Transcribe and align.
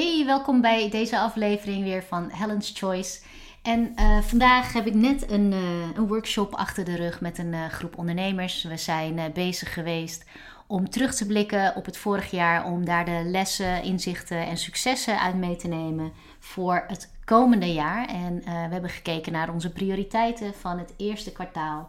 Hey, 0.00 0.22
welkom 0.26 0.60
bij 0.60 0.90
deze 0.90 1.18
aflevering 1.18 1.84
weer 1.84 2.02
van 2.02 2.30
Helen's 2.30 2.72
Choice. 2.74 3.20
En 3.62 3.92
uh, 3.96 4.18
vandaag 4.18 4.72
heb 4.72 4.86
ik 4.86 4.94
net 4.94 5.30
een, 5.30 5.52
uh, 5.52 5.96
een, 5.96 6.06
workshop 6.06 6.54
achter 6.54 6.84
de 6.84 6.96
rug 6.96 7.20
met 7.20 7.38
een 7.38 7.52
uh, 7.52 7.66
groep 7.66 7.98
ondernemers. 7.98 8.62
We 8.62 8.76
zijn 8.76 9.32
bezig 9.34 9.72
geweest 9.72 10.24
om 10.66 10.90
terug 10.90 11.14
te 11.14 11.26
blikken 11.26 11.76
op 11.76 11.84
het 11.84 11.96
vorig 11.96 12.30
jaar, 12.30 12.64
om 12.64 12.84
daar 12.84 13.04
de 13.04 13.22
lessen, 13.24 13.82
inzichten 13.82 14.46
en 14.46 14.56
successen 14.56 15.20
uit 15.20 15.34
mee 15.34 15.56
te 15.56 15.68
nemen 15.68 16.12
voor 16.38 16.84
het 16.86 17.12
komende 17.24 17.72
jaar. 17.72 18.08
En 18.08 18.42
we 18.44 18.72
hebben 18.72 18.90
gekeken 18.90 19.32
naar 19.32 19.52
onze 19.52 19.72
prioriteiten 19.72 20.54
van 20.54 20.78
het 20.78 20.94
eerste 20.96 21.32
kwartaal. 21.32 21.88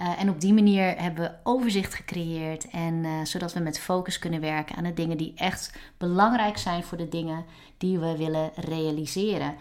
Uh, 0.00 0.20
en 0.20 0.30
op 0.30 0.40
die 0.40 0.54
manier 0.54 1.00
hebben 1.00 1.24
we 1.24 1.34
overzicht 1.42 1.94
gecreëerd. 1.94 2.68
En 2.70 2.94
uh, 2.94 3.24
zodat 3.24 3.52
we 3.52 3.60
met 3.60 3.78
focus 3.78 4.18
kunnen 4.18 4.40
werken 4.40 4.76
aan 4.76 4.84
de 4.84 4.94
dingen 4.94 5.16
die 5.16 5.32
echt 5.36 5.78
belangrijk 5.98 6.58
zijn 6.58 6.84
voor 6.84 6.98
de 6.98 7.08
dingen 7.08 7.44
die 7.78 7.98
we 7.98 8.16
willen 8.16 8.50
realiseren. 8.54 9.54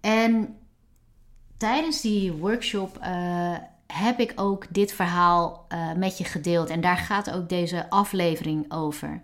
En 0.00 0.56
tijdens 1.56 2.00
die 2.00 2.32
workshop 2.32 2.98
uh, 3.02 3.56
heb 3.86 4.20
ik 4.20 4.32
ook 4.36 4.66
dit 4.70 4.92
verhaal 4.92 5.66
met 5.96 6.18
je 6.18 6.24
gedeeld. 6.24 6.70
En 6.70 6.80
daar 6.80 6.96
gaat 6.96 7.30
ook 7.30 7.48
deze 7.48 7.90
aflevering 7.90 8.72
over. 8.72 9.20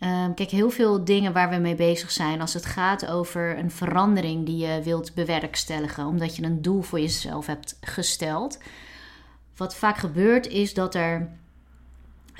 Um, 0.00 0.34
kijk, 0.34 0.50
heel 0.50 0.70
veel 0.70 1.04
dingen 1.04 1.32
waar 1.32 1.50
we 1.50 1.56
mee 1.56 1.74
bezig 1.74 2.10
zijn 2.10 2.40
als 2.40 2.54
het 2.54 2.66
gaat 2.66 3.06
over 3.06 3.58
een 3.58 3.70
verandering 3.70 4.46
die 4.46 4.56
je 4.56 4.82
wilt 4.82 5.14
bewerkstelligen, 5.14 6.06
omdat 6.06 6.36
je 6.36 6.42
een 6.42 6.62
doel 6.62 6.82
voor 6.82 7.00
jezelf 7.00 7.46
hebt 7.46 7.78
gesteld 7.80 8.58
wat 9.60 9.74
vaak 9.74 9.96
gebeurt 9.96 10.46
is 10.46 10.74
dat 10.74 10.94
er, 10.94 11.28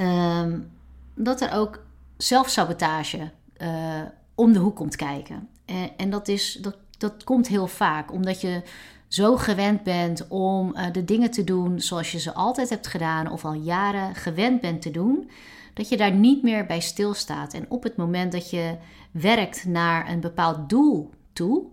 um, 0.01 0.71
dat 1.15 1.41
er 1.41 1.53
ook 1.53 1.83
zelfsabotage 2.17 3.31
uh, 3.59 4.01
om 4.35 4.53
de 4.53 4.59
hoek 4.59 4.77
komt 4.77 4.97
kijken. 4.97 5.49
En, 5.65 5.91
en, 5.97 6.11
dat, 6.11 6.29
is, 6.29 6.59
dat, 6.61 6.77
dat 6.99 7.25
komt 7.25 7.49
heel 7.49 7.67
vaak 7.67 8.13
omdat 8.13 8.41
je 8.41 8.63
zo 9.09 9.37
gewend 9.37 9.83
bent 9.83 10.29
om 10.29 10.77
uh, 10.77 10.93
de 10.93 11.05
dingen 11.05 11.31
te 11.31 11.45
doen 11.45 11.81
zoals 11.81 12.13
je 12.13 12.19
ze 12.19 12.35
altijd 12.35 12.71
hebt 12.71 12.87
gedaan 12.87 13.31
of 13.31 13.45
al 13.45 13.55
jaren 13.55 14.15
gewend 14.15 14.61
bent 14.61 14.83
te 14.83 14.91
doen, 14.91 15.31
dat 15.75 15.89
je 15.89 15.97
daar 15.97 16.15
niet 16.15 16.43
meer 16.43 16.67
bij 16.67 16.81
stilstaat. 16.81 17.55
En 17.55 17.67
op 17.69 17.83
het 17.83 17.97
moment 17.97 18.33
dat 18.33 18.51
je 18.51 18.77
werkt 19.11 19.65
naar 19.65 20.11
een 20.11 20.21
bepaald 20.21 20.69
doel 20.69 21.11
toe, 21.33 21.65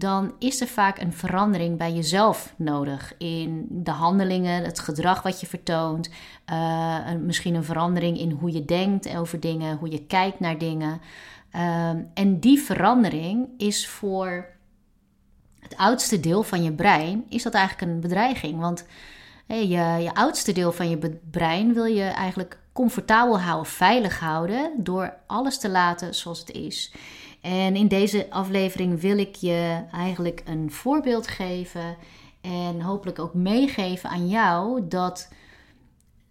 dan 0.00 0.34
is 0.38 0.60
er 0.60 0.66
vaak 0.66 0.98
een 0.98 1.12
verandering 1.12 1.78
bij 1.78 1.92
jezelf 1.92 2.54
nodig. 2.56 3.14
In 3.18 3.66
de 3.70 3.90
handelingen, 3.90 4.64
het 4.64 4.78
gedrag 4.80 5.22
wat 5.22 5.40
je 5.40 5.46
vertoont. 5.46 6.10
Uh, 6.52 6.98
misschien 7.24 7.54
een 7.54 7.64
verandering 7.64 8.18
in 8.18 8.30
hoe 8.30 8.52
je 8.52 8.64
denkt 8.64 9.16
over 9.16 9.40
dingen, 9.40 9.76
hoe 9.76 9.90
je 9.90 10.06
kijkt 10.06 10.40
naar 10.40 10.58
dingen. 10.58 11.00
Uh, 11.54 11.88
en 12.14 12.40
die 12.40 12.60
verandering 12.60 13.48
is 13.56 13.88
voor 13.88 14.46
het 15.58 15.76
oudste 15.76 16.20
deel 16.20 16.42
van 16.42 16.62
je 16.62 16.72
brein, 16.72 17.24
is 17.28 17.42
dat 17.42 17.54
eigenlijk 17.54 17.92
een 17.92 18.00
bedreiging. 18.00 18.60
Want 18.60 18.86
je, 19.46 19.66
je 20.02 20.14
oudste 20.14 20.52
deel 20.52 20.72
van 20.72 20.90
je 20.90 21.20
brein 21.30 21.74
wil 21.74 21.84
je 21.84 22.04
eigenlijk 22.04 22.58
comfortabel 22.72 23.40
houden, 23.40 23.72
veilig 23.72 24.20
houden, 24.20 24.72
door 24.76 25.14
alles 25.26 25.58
te 25.58 25.68
laten 25.68 26.14
zoals 26.14 26.38
het 26.38 26.50
is. 26.50 26.92
En 27.40 27.76
in 27.76 27.88
deze 27.88 28.30
aflevering 28.30 29.00
wil 29.00 29.18
ik 29.18 29.34
je 29.34 29.84
eigenlijk 29.92 30.42
een 30.44 30.70
voorbeeld 30.70 31.26
geven 31.26 31.96
en 32.40 32.80
hopelijk 32.80 33.18
ook 33.18 33.34
meegeven 33.34 34.10
aan 34.10 34.28
jou 34.28 34.88
dat 34.88 35.28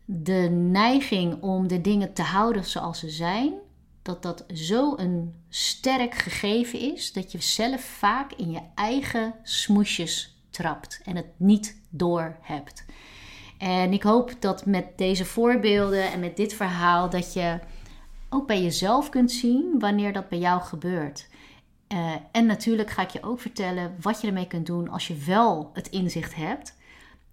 de 0.06 0.50
neiging 0.72 1.42
om 1.42 1.68
de 1.68 1.82
dingen 1.82 2.14
te 2.14 2.22
houden 2.22 2.66
zoals 2.66 3.00
ze 3.00 3.10
zijn, 3.10 3.54
dat 4.02 4.24
dat 4.24 4.46
zo 4.54 4.94
een 4.98 5.34
sterk 5.50 6.16
gegeven 6.16 6.80
is 6.80 7.14
dat 7.14 7.32
je 7.32 7.42
zelf 7.42 7.82
vaak 7.82 8.34
in 8.34 8.52
je 8.52 8.62
eigen 8.76 9.34
smoesjes 9.44 10.38
trapt 10.50 11.02
en 11.04 11.16
het 11.16 11.30
niet 11.38 11.82
door 11.90 12.38
hebt. 12.42 12.86
En 13.58 13.94
ik 13.94 14.04
hoop 14.04 14.36
dat 14.40 14.66
met 14.66 14.98
deze 14.98 15.26
voorbeelden 15.26 16.12
en 16.12 16.20
met 16.20 16.38
dit 16.38 16.54
verhaal 16.54 17.10
dat 17.10 17.34
je 17.34 17.60
ook 18.30 18.48
bij 18.48 18.62
jezelf 18.62 19.10
kunt 19.10 19.32
zien 19.32 19.80
wanneer 19.80 20.14
dat 20.14 20.30
bij 20.30 20.40
jou 20.40 20.62
gebeurt. 20.62 21.28
Uh, 21.94 22.14
en 22.32 22.46
natuurlijk 22.46 22.90
ga 22.90 23.02
ik 23.02 23.10
je 23.10 23.24
ook 23.24 23.40
vertellen 23.40 23.96
wat 24.02 24.22
je 24.22 24.28
ermee 24.28 24.48
kunt 24.48 24.66
doen 24.66 24.90
als 24.90 25.08
je 25.08 25.16
wel 25.16 25.70
het 25.74 25.88
inzicht 25.88 26.36
hebt. 26.36 26.78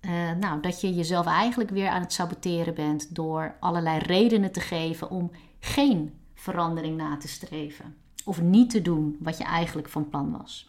Uh, 0.01 0.11
nou, 0.41 0.61
dat 0.61 0.81
je 0.81 0.95
jezelf 0.95 1.27
eigenlijk 1.27 1.71
weer 1.71 1.89
aan 1.89 2.01
het 2.01 2.13
saboteren 2.13 2.75
bent 2.75 3.15
door 3.15 3.57
allerlei 3.61 3.99
redenen 3.99 4.53
te 4.53 4.61
geven 4.61 5.11
om 5.11 5.31
geen 5.61 6.15
verandering 6.35 6.97
na 6.97 7.17
te 7.17 7.29
streven. 7.29 7.97
Of 8.25 8.41
niet 8.41 8.71
te 8.71 8.83
doen 8.83 9.17
wat 9.21 9.39
je 9.39 9.45
eigenlijk 9.45 9.89
van 9.89 10.09
plan 10.09 10.39
was. 10.39 10.69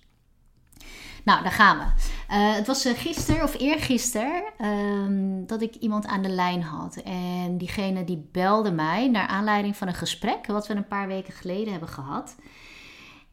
Nou, 1.28 1.44
daar 1.44 1.52
gaan 1.52 1.78
we. 1.78 1.84
Uh, 1.84 2.56
het 2.56 2.68
was 2.68 2.86
gisteren 2.96 3.44
of 3.44 3.60
eergisteren 3.60 4.44
uh, 4.62 5.48
dat 5.48 5.62
ik 5.62 5.76
iemand 5.76 6.06
aan 6.06 6.22
de 6.22 6.30
lijn 6.30 6.64
had. 6.64 6.96
En 6.96 7.58
diegene 7.58 8.04
die 8.04 8.30
belde 8.32 8.72
mij 8.72 9.08
naar 9.08 9.28
aanleiding 9.28 9.76
van 9.76 9.88
een 9.88 9.94
gesprek 9.94 10.46
wat 10.46 10.68
we 10.68 10.76
een 10.76 10.88
paar 10.88 11.08
weken 11.08 11.34
geleden 11.34 11.72
hebben 11.72 11.90
gehad. 11.90 12.36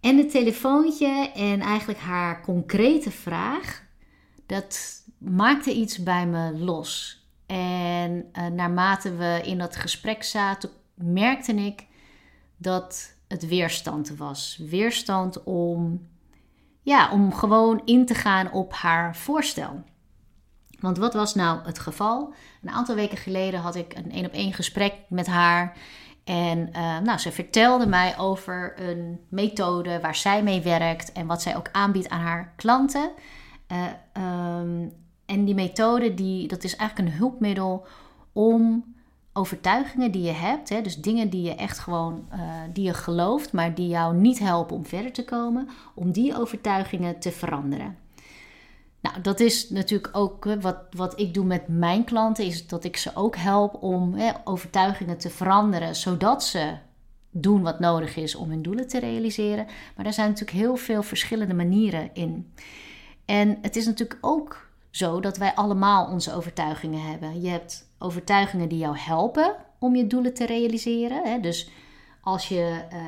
En 0.00 0.18
het 0.18 0.30
telefoontje 0.30 1.30
en 1.34 1.60
eigenlijk 1.60 1.98
haar 1.98 2.42
concrete 2.42 3.10
vraag, 3.10 3.82
dat 4.46 5.02
maakte 5.18 5.72
iets 5.72 6.02
bij 6.02 6.26
me 6.26 6.58
los. 6.58 7.22
En 7.46 8.30
uh, 8.32 8.46
naarmate 8.46 9.16
we 9.16 9.40
in 9.44 9.58
dat 9.58 9.76
gesprek 9.76 10.22
zaten, 10.22 10.70
merkte 10.94 11.54
ik 11.54 11.86
dat 12.56 13.14
het 13.28 13.46
weerstand 13.46 14.16
was. 14.16 14.60
Weerstand 14.68 15.42
om 15.42 16.08
ja, 16.84 17.10
om 17.10 17.34
gewoon 17.34 17.82
in 17.84 18.06
te 18.06 18.14
gaan 18.14 18.52
op 18.52 18.72
haar 18.72 19.16
voorstel. 19.16 19.82
Want 20.80 20.98
wat 20.98 21.14
was 21.14 21.34
nou 21.34 21.60
het 21.64 21.78
geval? 21.78 22.34
Een 22.62 22.70
aantal 22.70 22.94
weken 22.94 23.18
geleden 23.18 23.60
had 23.60 23.74
ik 23.74 23.94
een 23.94 24.10
één 24.10 24.26
op 24.26 24.32
één 24.32 24.52
gesprek 24.52 24.94
met 25.08 25.26
haar. 25.26 25.76
En 26.24 26.58
uh, 26.72 26.98
nou, 26.98 27.18
ze 27.18 27.32
vertelde 27.32 27.86
mij 27.86 28.18
over 28.18 28.74
een 28.76 29.20
methode 29.28 30.00
waar 30.00 30.14
zij 30.14 30.42
mee 30.42 30.60
werkt 30.62 31.12
en 31.12 31.26
wat 31.26 31.42
zij 31.42 31.56
ook 31.56 31.68
aanbiedt 31.72 32.08
aan 32.08 32.20
haar 32.20 32.52
klanten. 32.56 33.10
Uh, 33.72 33.82
um, 34.58 34.92
en 35.26 35.44
die 35.44 35.54
methode, 35.54 36.14
die, 36.14 36.48
dat 36.48 36.64
is 36.64 36.76
eigenlijk 36.76 37.08
een 37.08 37.16
hulpmiddel 37.16 37.86
om 38.32 38.84
overtuigingen 39.36 40.10
die 40.10 40.22
je 40.22 40.32
hebt, 40.32 40.68
hè, 40.68 40.80
dus 40.80 40.96
dingen 40.96 41.30
die 41.30 41.42
je 41.42 41.54
echt 41.54 41.78
gewoon, 41.78 42.28
uh, 42.32 42.40
die 42.72 42.84
je 42.84 42.94
gelooft, 42.94 43.52
maar 43.52 43.74
die 43.74 43.88
jou 43.88 44.16
niet 44.16 44.38
helpen 44.38 44.76
om 44.76 44.86
verder 44.86 45.12
te 45.12 45.24
komen, 45.24 45.68
om 45.94 46.12
die 46.12 46.36
overtuigingen 46.36 47.18
te 47.18 47.32
veranderen. 47.32 47.96
Nou, 49.00 49.20
dat 49.20 49.40
is 49.40 49.70
natuurlijk 49.70 50.16
ook 50.16 50.44
wat, 50.60 50.76
wat 50.90 51.20
ik 51.20 51.34
doe 51.34 51.44
met 51.44 51.68
mijn 51.68 52.04
klanten, 52.04 52.44
is 52.44 52.66
dat 52.66 52.84
ik 52.84 52.96
ze 52.96 53.10
ook 53.14 53.36
help 53.36 53.82
om 53.82 54.14
hè, 54.14 54.32
overtuigingen 54.44 55.18
te 55.18 55.30
veranderen, 55.30 55.96
zodat 55.96 56.44
ze 56.44 56.74
doen 57.30 57.62
wat 57.62 57.80
nodig 57.80 58.16
is 58.16 58.34
om 58.34 58.50
hun 58.50 58.62
doelen 58.62 58.88
te 58.88 58.98
realiseren. 58.98 59.66
Maar 59.96 60.06
er 60.06 60.12
zijn 60.12 60.28
natuurlijk 60.28 60.58
heel 60.58 60.76
veel 60.76 61.02
verschillende 61.02 61.54
manieren 61.54 62.10
in. 62.12 62.52
En 63.24 63.58
het 63.62 63.76
is 63.76 63.86
natuurlijk 63.86 64.18
ook 64.20 64.63
zo 64.96 65.20
dat 65.20 65.36
wij 65.36 65.54
allemaal 65.54 66.06
onze 66.06 66.34
overtuigingen 66.34 67.00
hebben. 67.00 67.40
Je 67.40 67.48
hebt 67.48 67.88
overtuigingen 67.98 68.68
die 68.68 68.78
jou 68.78 68.98
helpen 68.98 69.54
om 69.78 69.96
je 69.96 70.06
doelen 70.06 70.34
te 70.34 70.46
realiseren. 70.46 71.22
Hè? 71.24 71.40
Dus 71.40 71.70
als 72.20 72.48
je 72.48 72.84
uh, 72.92 72.98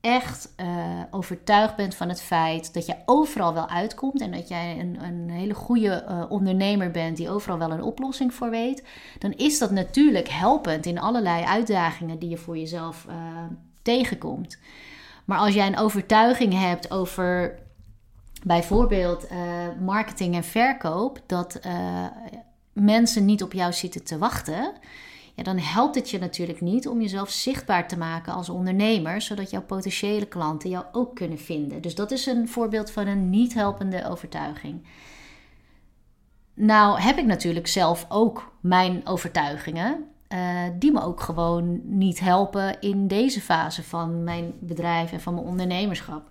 echt 0.00 0.54
uh, 0.60 0.66
overtuigd 1.10 1.76
bent 1.76 1.94
van 1.94 2.08
het 2.08 2.22
feit 2.22 2.74
dat 2.74 2.86
je 2.86 2.94
overal 3.04 3.54
wel 3.54 3.68
uitkomt 3.68 4.20
en 4.20 4.30
dat 4.30 4.48
jij 4.48 4.78
een, 4.80 5.02
een 5.02 5.30
hele 5.30 5.54
goede 5.54 6.04
uh, 6.08 6.24
ondernemer 6.28 6.90
bent 6.90 7.16
die 7.16 7.30
overal 7.30 7.58
wel 7.58 7.70
een 7.70 7.82
oplossing 7.82 8.34
voor 8.34 8.50
weet, 8.50 8.84
dan 9.18 9.32
is 9.32 9.58
dat 9.58 9.70
natuurlijk 9.70 10.28
helpend 10.28 10.86
in 10.86 11.00
allerlei 11.00 11.44
uitdagingen 11.44 12.18
die 12.18 12.28
je 12.28 12.36
voor 12.36 12.58
jezelf 12.58 13.06
tegenkomt. 13.82 14.58
Maar 15.24 15.38
als 15.38 15.54
jij 15.54 15.66
een 15.66 15.78
overtuiging 15.78 16.52
hebt 16.52 16.90
over 16.90 17.58
bijvoorbeeld 18.44 19.28
marketing 19.80 20.34
en 20.34 20.44
verkoop, 20.44 21.20
dat 21.26 21.60
mensen 22.72 23.24
niet 23.24 23.42
op 23.42 23.52
jou 23.52 23.72
zitten 23.72 24.04
te 24.04 24.18
wachten, 24.18 24.72
ja, 25.34 25.44
dan 25.44 25.58
helpt 25.58 25.94
het 25.94 26.10
je 26.10 26.18
natuurlijk 26.18 26.60
niet 26.60 26.88
om 26.88 27.00
jezelf 27.00 27.30
zichtbaar 27.30 27.88
te 27.88 27.98
maken 27.98 28.32
als 28.32 28.48
ondernemer, 28.48 29.20
zodat 29.20 29.50
jouw 29.50 29.62
potentiële 29.62 30.26
klanten 30.26 30.70
jou 30.70 30.84
ook 30.92 31.14
kunnen 31.14 31.38
vinden. 31.38 31.82
Dus 31.82 31.94
dat 31.94 32.10
is 32.10 32.26
een 32.26 32.48
voorbeeld 32.48 32.90
van 32.90 33.06
een 33.06 33.30
niet 33.30 33.54
helpende 33.54 34.08
overtuiging. 34.08 34.86
Nou 36.54 37.00
heb 37.00 37.18
ik 37.18 37.26
natuurlijk 37.26 37.66
zelf 37.66 38.06
ook 38.08 38.52
mijn 38.60 39.06
overtuigingen, 39.06 40.04
uh, 40.28 40.62
die 40.78 40.92
me 40.92 41.02
ook 41.02 41.20
gewoon 41.20 41.80
niet 41.84 42.20
helpen 42.20 42.80
in 42.80 43.06
deze 43.06 43.40
fase 43.40 43.82
van 43.82 44.24
mijn 44.24 44.52
bedrijf 44.60 45.12
en 45.12 45.20
van 45.20 45.34
mijn 45.34 45.46
ondernemerschap. 45.46 46.30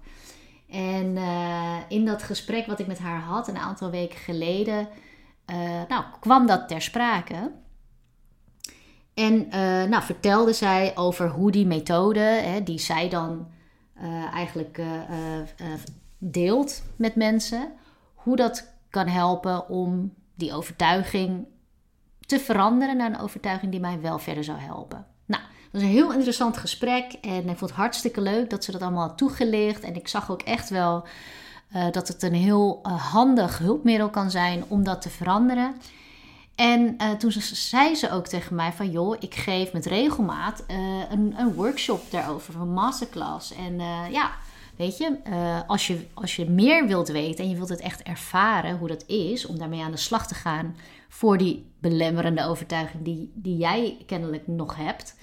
En 0.70 1.16
uh, 1.16 1.78
in 1.88 2.06
dat 2.06 2.24
gesprek 2.24 2.66
wat 2.66 2.80
ik 2.80 2.88
met 2.88 3.00
haar 3.00 3.20
had 3.20 3.48
een 3.48 3.58
aantal 3.58 3.90
weken 3.90 4.20
geleden, 4.20 4.88
uh, 5.52 5.82
nou, 5.88 6.04
kwam 6.20 6.46
dat 6.46 6.68
ter 6.68 6.82
sprake. 6.82 7.52
En 9.14 9.34
uh, 9.34 9.52
nou, 9.84 10.04
vertelde 10.04 10.54
zij 10.54 10.92
over 10.96 11.30
hoe 11.30 11.52
die 11.52 11.66
methode, 11.66 12.20
hè, 12.20 12.64
die 12.64 12.80
zij 12.80 13.10
dan 13.10 13.48
eigenlijk 14.34 14.82
deelt 16.18 16.84
met 16.96 17.16
mensen. 17.16 17.72
Hoe 18.14 18.36
dat 18.36 18.74
kan 18.90 19.08
helpen 19.08 19.70
om 19.70 20.14
die 20.36 20.54
overtuiging 20.54 21.48
te 22.20 22.40
veranderen 22.40 22.98
naar 22.98 23.10
een 23.10 23.20
overtuiging 23.20 23.72
die 23.72 23.80
mij 23.80 24.02
wel 24.02 24.20
verder 24.20 24.44
zou 24.44 24.60
helpen. 24.60 25.06
Was 25.78 25.86
een 25.86 25.92
heel 25.92 26.14
interessant 26.14 26.58
gesprek 26.58 27.14
en 27.22 27.50
ik 27.50 27.58
vond 27.58 27.60
het 27.60 27.80
hartstikke 27.80 28.22
leuk 28.22 28.50
dat 28.50 28.64
ze 28.64 28.72
dat 28.72 28.82
allemaal 28.82 29.08
had 29.08 29.18
toegelicht. 29.18 29.84
En 29.84 29.96
ik 29.96 30.08
zag 30.08 30.32
ook 30.32 30.42
echt 30.42 30.70
wel 30.70 31.08
uh, 31.76 31.92
dat 31.92 32.08
het 32.08 32.24
een 32.24 32.34
heel 32.34 32.80
uh, 32.84 33.12
handig 33.12 33.58
hulpmiddel 33.58 34.10
kan 34.10 34.32
zijn 34.32 34.64
om 34.68 34.84
dat 34.84 35.02
te 35.02 35.10
veranderen. 35.10 35.76
En 36.56 36.96
uh, 37.02 37.12
toen 37.12 37.32
zei 37.42 37.96
ze 37.96 38.12
ook 38.12 38.28
tegen 38.28 38.56
mij 38.56 38.72
van 38.74 38.92
joh, 38.92 39.16
ik 39.20 39.36
geef 39.36 39.74
met 39.74 39.86
regelmaat 39.86 40.64
een, 41.10 41.34
een, 41.38 41.54
workshop 41.54 42.12
daarover, 42.12 42.56
een 42.56 42.74
masterclass. 42.74 43.54
En 43.54 43.80
ja, 44.12 44.32
weet 44.76 44.98
je, 44.98 45.18
als 45.68 45.88
je, 45.88 46.06
als 46.14 46.36
je 46.36 46.50
meer 46.50 46.88
wilt 46.88 47.08
weten 47.08 47.44
en 47.44 47.50
je 47.50 47.56
wilt 47.56 47.70
het 47.70 47.82
echt 47.82 48.04
ervaren 48.04 48.78
hoe 48.78 48.88
dat 48.88 49.04
is 49.08 49.46
om 49.46 49.58
daarmee 49.58 49.84
aan 49.84 49.92
de 49.92 49.98
slag 49.98 50.28
te 50.28 50.36
gaan 50.36 50.76
voor 51.10 51.38
die 51.38 51.66
belemmerende 51.80 52.46
overtuiging 52.46 53.04
die, 53.04 53.32
die 53.34 53.58
jij 53.58 53.98
kennelijk 54.06 54.48
nog 54.48 54.76
hebt. 54.76 55.16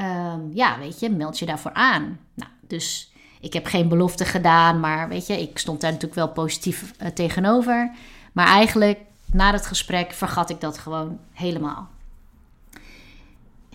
Ehm, 0.00 0.40
ja, 0.52 0.78
weet 0.78 1.00
je, 1.00 1.10
meld 1.10 1.38
je 1.38 1.46
daarvoor 1.46 1.72
aan. 1.72 2.18
Nou, 2.34 2.50
dus 2.60 3.12
ik 3.40 3.52
heb 3.52 3.66
geen 3.66 3.88
belofte 3.88 4.24
gedaan, 4.24 4.80
maar 4.80 5.08
weet 5.08 5.26
je, 5.26 5.40
ik 5.40 5.58
stond 5.58 5.80
daar 5.80 5.90
natuurlijk 5.90 6.20
wel 6.20 6.32
positief 6.32 6.92
uh, 7.02 7.08
tegenover. 7.08 7.90
Maar 8.32 8.46
eigenlijk, 8.46 9.00
na 9.32 9.52
het 9.52 9.66
gesprek, 9.66 10.12
vergat 10.12 10.50
ik 10.50 10.60
dat 10.60 10.78
gewoon 10.78 11.18
helemaal. 11.32 11.88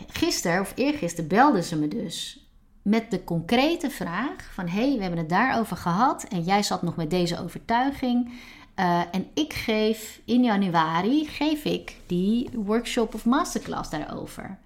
Gisteren 0.08 0.62
of 0.62 0.72
eergisteren 0.76 1.30
belde 1.30 1.64
ze 1.64 1.78
me 1.78 1.88
dus 1.88 2.46
met 2.82 3.12
de 3.12 3.24
concrete 3.24 3.90
vraag 3.90 4.54
van... 4.54 4.68
hé, 4.68 4.88
hey, 4.88 4.96
we 4.96 5.02
hebben 5.02 5.20
het 5.20 5.30
daarover 5.30 5.78
gehad 5.78 6.24
en 6.24 6.42
jij 6.42 6.64
zat 6.64 6.82
nog 6.82 6.96
met 6.96 7.10
deze 7.10 7.40
overtuiging... 7.40 8.34
Uh, 8.80 9.02
en 9.12 9.28
ik 9.34 9.54
geef 9.54 10.22
in 10.26 10.44
januari 10.44 11.28
geef 11.28 11.64
ik 11.64 11.96
die 12.06 12.50
workshop 12.54 13.14
of 13.14 13.26
masterclass 13.26 13.90
daarover. 13.90 14.58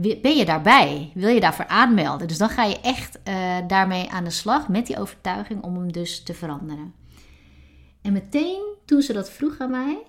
Ben 0.00 0.36
je 0.36 0.44
daarbij? 0.44 1.10
Wil 1.14 1.28
je 1.28 1.40
daarvoor 1.40 1.66
aanmelden? 1.66 2.28
Dus 2.28 2.38
dan 2.38 2.48
ga 2.48 2.64
je 2.64 2.80
echt 2.80 3.18
uh, 3.28 3.56
daarmee 3.66 4.10
aan 4.10 4.24
de 4.24 4.30
slag 4.30 4.68
met 4.68 4.86
die 4.86 4.98
overtuiging 4.98 5.62
om 5.62 5.74
hem 5.74 5.92
dus 5.92 6.22
te 6.22 6.34
veranderen. 6.34 6.94
En 8.02 8.12
meteen 8.12 8.62
toen 8.84 9.02
ze 9.02 9.12
dat 9.12 9.30
vroeg 9.30 9.58
aan 9.58 9.70
mij, 9.70 10.02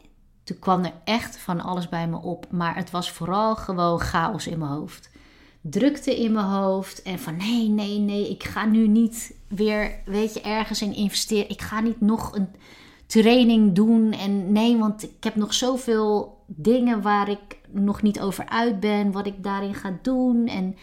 toen 0.44 0.60
kwam 0.60 0.84
er 0.84 0.94
echt 1.04 1.38
van 1.38 1.62
alles 1.62 1.90
bij 1.90 2.08
me 2.08 2.22
op. 2.22 2.46
Maar 2.52 2.76
het 2.76 2.92
was 2.92 3.12
vooral 3.12 3.56
gewoon 3.56 4.00
chaos 4.00 4.48
in 4.48 4.60
mijn 4.60 4.72
hoofd. 4.72 5.10
Drukte 5.62 6.20
in 6.20 6.32
mijn 6.32 6.46
hoofd 6.46 7.02
en 7.02 7.20
van 7.20 7.38
nee, 7.38 7.70
nee, 7.70 8.00
nee, 8.00 8.30
ik 8.30 8.44
ga 8.44 8.66
nu 8.66 8.88
niet 8.88 9.34
weer, 9.48 10.00
weet 10.06 10.34
je, 10.34 10.42
ergens 10.42 10.82
in 10.82 10.96
investeren. 10.96 11.50
Ik 11.50 11.62
ga 11.62 11.80
niet 11.80 12.02
nog 12.02 12.36
een 12.36 12.48
training 13.06 13.76
doen. 13.76 14.12
En 14.12 14.52
nee, 14.52 14.78
want 14.78 15.04
ik 15.04 15.24
heb 15.24 15.36
nog 15.36 15.54
zoveel 15.54 16.38
dingen 16.48 17.02
waar 17.02 17.30
ik 17.30 17.59
nog 17.72 18.02
niet 18.02 18.20
over 18.20 18.50
uit 18.50 18.80
ben, 18.80 19.12
wat 19.12 19.26
ik 19.26 19.44
daarin 19.44 19.74
ga 19.74 19.98
doen. 20.02 20.48
En 20.48 20.76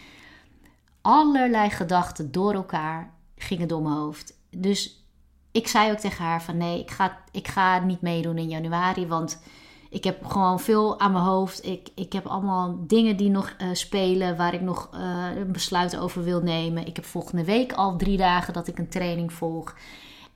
allerlei 1.01 1.69
gedachten 1.69 2.31
door 2.31 2.53
elkaar 2.53 3.13
gingen 3.35 3.67
door 3.67 3.81
mijn 3.81 3.95
hoofd. 3.95 4.39
Dus 4.49 5.05
ik 5.51 5.67
zei 5.67 5.91
ook 5.91 5.97
tegen 5.97 6.25
haar 6.25 6.43
van 6.43 6.57
nee, 6.57 6.79
ik 6.79 6.91
ga, 6.91 7.17
ik 7.31 7.47
ga 7.47 7.79
niet 7.79 8.01
meedoen 8.01 8.37
in 8.37 8.49
januari, 8.49 9.07
want 9.07 9.39
ik 9.89 10.03
heb 10.03 10.25
gewoon 10.25 10.59
veel 10.59 10.99
aan 10.99 11.11
mijn 11.11 11.23
hoofd. 11.23 11.65
Ik, 11.65 11.89
ik 11.95 12.13
heb 12.13 12.25
allemaal 12.25 12.77
dingen 12.87 13.17
die 13.17 13.29
nog 13.29 13.55
uh, 13.61 13.67
spelen 13.73 14.37
waar 14.37 14.53
ik 14.53 14.61
nog 14.61 14.89
uh, 14.93 15.25
een 15.35 15.51
besluit 15.51 15.97
over 15.97 16.23
wil 16.23 16.41
nemen. 16.41 16.87
Ik 16.87 16.95
heb 16.95 17.05
volgende 17.05 17.43
week 17.43 17.73
al 17.73 17.97
drie 17.97 18.17
dagen 18.17 18.53
dat 18.53 18.67
ik 18.67 18.77
een 18.77 18.89
training 18.89 19.33
volg. 19.33 19.75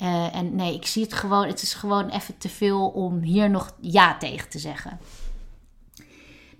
Uh, 0.01 0.36
en 0.36 0.56
nee, 0.56 0.74
ik 0.74 0.86
zie 0.86 1.03
het 1.03 1.13
gewoon. 1.13 1.48
Het 1.48 1.62
is 1.62 1.74
gewoon 1.74 2.09
even 2.09 2.38
te 2.38 2.50
veel 2.50 2.88
om 2.88 3.21
hier 3.21 3.50
nog 3.50 3.75
ja 3.80 4.18
tegen 4.18 4.50
te 4.50 4.59
zeggen. 4.59 5.00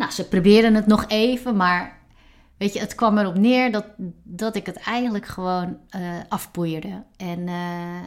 Nou, 0.02 0.14
ze 0.14 0.28
proberen 0.28 0.74
het 0.76 0.88
nog 0.88 1.06
even, 1.08 1.56
maar 1.56 2.00
weet 2.58 2.74
je, 2.74 2.80
het 2.80 2.96
kwam 2.96 3.18
erop 3.18 3.38
neer 3.38 3.72
dat, 3.72 3.86
dat 4.24 4.56
ik 4.56 4.66
het 4.66 4.76
eigenlijk 4.76 5.26
gewoon 5.26 5.78
uh, 5.96 6.02
afpoeierde. 6.30 7.04
En 7.18 7.40
uh, 7.40 8.00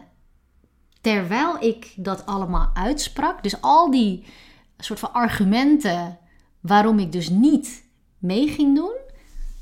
terwijl 1.00 1.56
ik 1.60 1.92
dat 1.96 2.26
allemaal 2.26 2.70
uitsprak, 2.74 3.42
dus 3.42 3.60
al 3.60 3.90
die 3.90 4.24
soort 4.78 4.98
van 4.98 5.12
argumenten 5.12 6.18
waarom 6.60 6.98
ik 6.98 7.12
dus 7.12 7.28
niet 7.28 7.84
mee 8.18 8.48
ging 8.48 8.76
doen, 8.76 8.96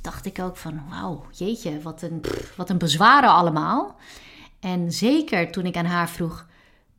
dacht 0.02 0.26
ik 0.26 0.38
ook 0.38 0.56
van 0.56 0.82
wauw, 0.88 1.24
jeetje, 1.30 1.80
wat 1.82 2.02
een, 2.02 2.20
wat 2.56 2.70
een 2.70 2.78
bezwaren 2.78 3.30
allemaal. 3.30 3.96
En 4.60 4.92
zeker 4.92 5.50
toen 5.50 5.66
ik 5.66 5.76
aan 5.76 5.84
haar 5.84 6.08
vroeg, 6.08 6.46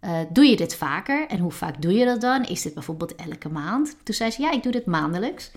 uh, 0.06 0.18
doe 0.30 0.46
je 0.46 0.56
dit 0.56 0.76
vaker? 0.76 1.28
En 1.28 1.40
hoe 1.40 1.52
vaak 1.52 1.82
doe 1.82 1.94
je 1.94 2.06
dat 2.06 2.22
dan? 2.22 2.44
Is 2.44 2.62
dit 2.62 2.74
bijvoorbeeld 2.74 3.16
elke 3.16 3.50
maand? 3.50 3.96
Toen 4.04 4.16
zei 4.16 4.32
ze, 4.32 4.42
ja, 4.42 4.52
ik 4.52 4.64
doe 4.64 4.72
dit 4.72 4.86
maandelijks. 4.86 5.52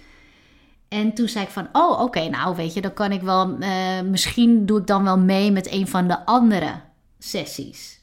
En 0.88 1.14
toen 1.14 1.28
zei 1.28 1.44
ik 1.44 1.50
van, 1.50 1.68
oh, 1.72 2.00
oké, 2.00 2.28
nou 2.28 2.56
weet 2.56 2.74
je, 2.74 2.80
dan 2.80 2.92
kan 2.92 3.12
ik 3.12 3.22
wel, 3.22 3.62
uh, 3.62 4.00
misschien 4.00 4.66
doe 4.66 4.80
ik 4.80 4.86
dan 4.86 5.04
wel 5.04 5.18
mee 5.18 5.52
met 5.52 5.72
een 5.72 5.88
van 5.88 6.08
de 6.08 6.24
andere 6.26 6.80
sessies. 7.18 8.00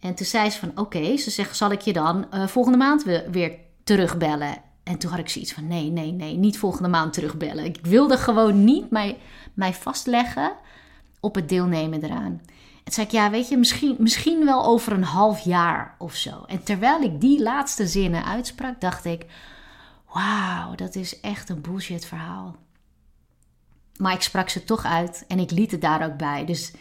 En 0.00 0.14
toen 0.14 0.26
zei 0.26 0.50
ze 0.50 0.58
van, 0.58 0.72
oké, 0.74 1.16
ze 1.16 1.30
zegt, 1.30 1.56
zal 1.56 1.70
ik 1.70 1.80
je 1.80 1.92
dan 1.92 2.26
uh, 2.34 2.46
volgende 2.46 2.78
maand 2.78 3.04
weer, 3.04 3.30
weer 3.30 3.52
terugbellen? 3.84 4.56
En 4.82 4.98
toen 4.98 5.10
had 5.10 5.18
ik 5.18 5.28
zoiets 5.28 5.52
van, 5.52 5.66
nee, 5.66 5.90
nee, 5.90 6.12
nee, 6.12 6.36
niet 6.36 6.58
volgende 6.58 6.88
maand 6.88 7.12
terugbellen. 7.12 7.64
Ik 7.64 7.78
wilde 7.82 8.16
gewoon 8.16 8.64
niet 8.64 8.90
mij, 8.90 9.18
mij 9.54 9.74
vastleggen 9.74 10.52
op 11.20 11.34
het 11.34 11.48
deelnemen 11.48 12.04
eraan. 12.04 12.40
En 12.84 12.92
zei 12.92 13.06
ik, 13.06 13.12
ja, 13.12 13.30
weet 13.30 13.48
je, 13.48 13.56
misschien, 13.56 13.96
misschien 13.98 14.44
wel 14.44 14.64
over 14.64 14.92
een 14.92 15.04
half 15.04 15.40
jaar 15.40 15.94
of 15.98 16.14
zo. 16.14 16.42
En 16.46 16.62
terwijl 16.62 17.02
ik 17.02 17.20
die 17.20 17.42
laatste 17.42 17.86
zinnen 17.86 18.24
uitsprak, 18.24 18.80
dacht 18.80 19.04
ik, 19.04 19.26
wauw, 20.12 20.74
dat 20.74 20.94
is 20.94 21.20
echt 21.20 21.48
een 21.48 21.60
bullshit 21.60 22.04
verhaal. 22.04 22.56
Maar 23.96 24.12
ik 24.12 24.22
sprak 24.22 24.48
ze 24.48 24.64
toch 24.64 24.84
uit 24.84 25.24
en 25.28 25.38
ik 25.38 25.50
liet 25.50 25.70
het 25.70 25.80
daar 25.80 26.04
ook 26.04 26.16
bij. 26.16 26.44
Dus 26.44 26.72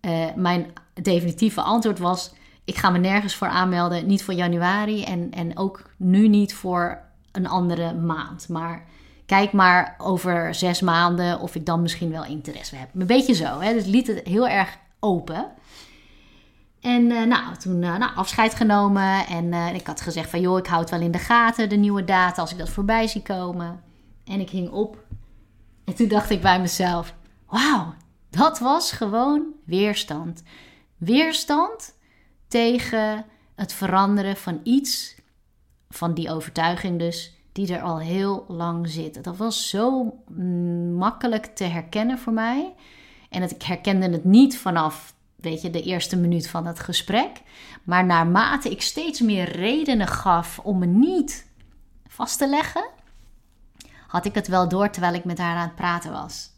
uh, 0.00 0.26
mijn 0.36 0.72
definitieve 1.02 1.60
antwoord 1.60 1.98
was, 1.98 2.32
ik 2.64 2.76
ga 2.76 2.90
me 2.90 2.98
nergens 2.98 3.34
voor 3.34 3.48
aanmelden, 3.48 4.06
niet 4.06 4.24
voor 4.24 4.34
januari 4.34 5.04
en, 5.04 5.30
en 5.30 5.58
ook 5.58 5.90
nu 5.96 6.28
niet 6.28 6.54
voor 6.54 7.02
een 7.32 7.48
andere 7.48 7.94
maand. 7.94 8.48
Maar 8.48 8.84
kijk 9.26 9.52
maar 9.52 9.94
over 9.98 10.54
zes 10.54 10.80
maanden 10.80 11.40
of 11.40 11.54
ik 11.54 11.66
dan 11.66 11.82
misschien 11.82 12.10
wel 12.10 12.24
interesse 12.24 12.76
heb. 12.76 12.88
Een 12.94 13.06
beetje 13.06 13.34
zo. 13.34 13.60
Hè? 13.60 13.72
Dus 13.72 13.86
liet 13.86 14.06
het 14.06 14.20
heel 14.24 14.48
erg 14.48 14.78
open. 15.00 15.52
En 16.80 17.10
uh, 17.10 17.26
nou, 17.26 17.56
toen 17.56 17.82
uh, 17.82 17.96
nou, 17.96 18.14
afscheid 18.14 18.54
genomen. 18.54 19.26
En 19.26 19.44
uh, 19.44 19.74
ik 19.74 19.86
had 19.86 20.00
gezegd 20.00 20.30
van, 20.30 20.40
joh, 20.40 20.58
ik 20.58 20.66
houd 20.66 20.90
wel 20.90 21.00
in 21.00 21.10
de 21.10 21.18
gaten 21.18 21.68
de 21.68 21.76
nieuwe 21.76 22.04
data 22.04 22.40
als 22.40 22.52
ik 22.52 22.58
dat 22.58 22.70
voorbij 22.70 23.06
zie 23.06 23.22
komen. 23.22 23.82
En 24.24 24.40
ik 24.40 24.50
hing 24.50 24.70
op. 24.70 25.04
En 25.84 25.94
toen 25.94 26.08
dacht 26.08 26.30
ik 26.30 26.40
bij 26.40 26.60
mezelf, 26.60 27.14
wauw, 27.46 27.94
dat 28.30 28.58
was 28.58 28.92
gewoon 28.92 29.46
weerstand. 29.64 30.42
Weerstand 30.96 31.94
tegen 32.48 33.24
het 33.54 33.72
veranderen 33.72 34.36
van 34.36 34.60
iets, 34.62 35.14
van 35.88 36.14
die 36.14 36.30
overtuiging 36.30 36.98
dus, 36.98 37.34
die 37.52 37.74
er 37.74 37.82
al 37.82 38.00
heel 38.00 38.44
lang 38.48 38.88
zit. 38.88 39.24
Dat 39.24 39.36
was 39.36 39.68
zo 39.68 40.14
makkelijk 40.96 41.44
te 41.44 41.64
herkennen 41.64 42.18
voor 42.18 42.32
mij. 42.32 42.74
En 43.30 43.42
het, 43.42 43.50
ik 43.50 43.62
herkende 43.62 44.10
het 44.10 44.24
niet 44.24 44.58
vanaf, 44.58 45.14
weet 45.36 45.62
je, 45.62 45.70
de 45.70 45.82
eerste 45.82 46.16
minuut 46.16 46.48
van 46.48 46.66
het 46.66 46.80
gesprek. 46.80 47.42
Maar 47.84 48.04
naarmate 48.04 48.70
ik 48.70 48.82
steeds 48.82 49.20
meer 49.20 49.56
redenen 49.56 50.06
gaf 50.06 50.58
om 50.58 50.78
me 50.78 50.86
niet 50.86 51.46
vast 52.08 52.38
te 52.38 52.48
leggen, 52.48 52.88
had 54.06 54.24
ik 54.24 54.34
het 54.34 54.48
wel 54.48 54.68
door 54.68 54.90
terwijl 54.90 55.14
ik 55.14 55.24
met 55.24 55.38
haar 55.38 55.56
aan 55.56 55.66
het 55.66 55.76
praten 55.76 56.12
was. 56.12 56.50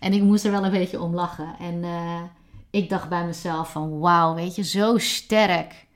En 0.00 0.12
ik 0.12 0.22
moest 0.22 0.44
er 0.44 0.50
wel 0.50 0.64
een 0.64 0.70
beetje 0.70 1.00
om 1.00 1.14
lachen. 1.14 1.56
En 1.58 1.74
uh, 1.74 2.22
ik 2.70 2.88
dacht 2.88 3.08
bij 3.08 3.26
mezelf 3.26 3.70
van 3.70 3.98
wauw, 3.98 4.34
weet 4.34 4.54
je, 4.54 4.62
zo 4.62 4.98
sterk 4.98 5.86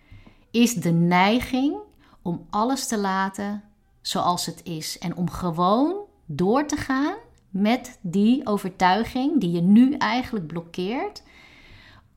is 0.51 0.75
de 0.75 0.93
neiging 0.93 1.77
om 2.23 2.47
alles 2.51 2.87
te 2.87 2.99
laten 2.99 3.63
zoals 4.01 4.47
het 4.47 4.61
is. 4.65 4.99
En 4.99 5.17
om 5.17 5.31
gewoon 5.31 5.97
door 6.27 6.67
te 6.67 6.77
gaan 6.77 7.15
met 7.51 7.99
die 8.03 8.47
overtuiging 8.47 9.41
die 9.41 9.51
je 9.51 9.61
nu 9.61 9.95
eigenlijk 9.95 10.47
blokkeert 10.47 11.23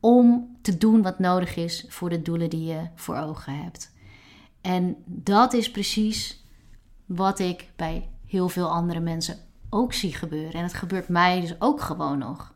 om 0.00 0.56
te 0.62 0.78
doen 0.78 1.02
wat 1.02 1.18
nodig 1.18 1.56
is 1.56 1.84
voor 1.88 2.08
de 2.08 2.22
doelen 2.22 2.50
die 2.50 2.64
je 2.64 2.88
voor 2.94 3.16
ogen 3.16 3.54
hebt. 3.62 3.92
En 4.60 4.96
dat 5.04 5.52
is 5.52 5.70
precies 5.70 6.44
wat 7.06 7.38
ik 7.38 7.70
bij 7.76 8.08
heel 8.26 8.48
veel 8.48 8.68
andere 8.68 9.00
mensen 9.00 9.38
ook 9.70 9.92
zie 9.92 10.14
gebeuren. 10.14 10.52
En 10.52 10.62
het 10.62 10.74
gebeurt 10.74 11.08
mij 11.08 11.40
dus 11.40 11.60
ook 11.60 11.80
gewoon 11.80 12.18
nog. 12.18 12.52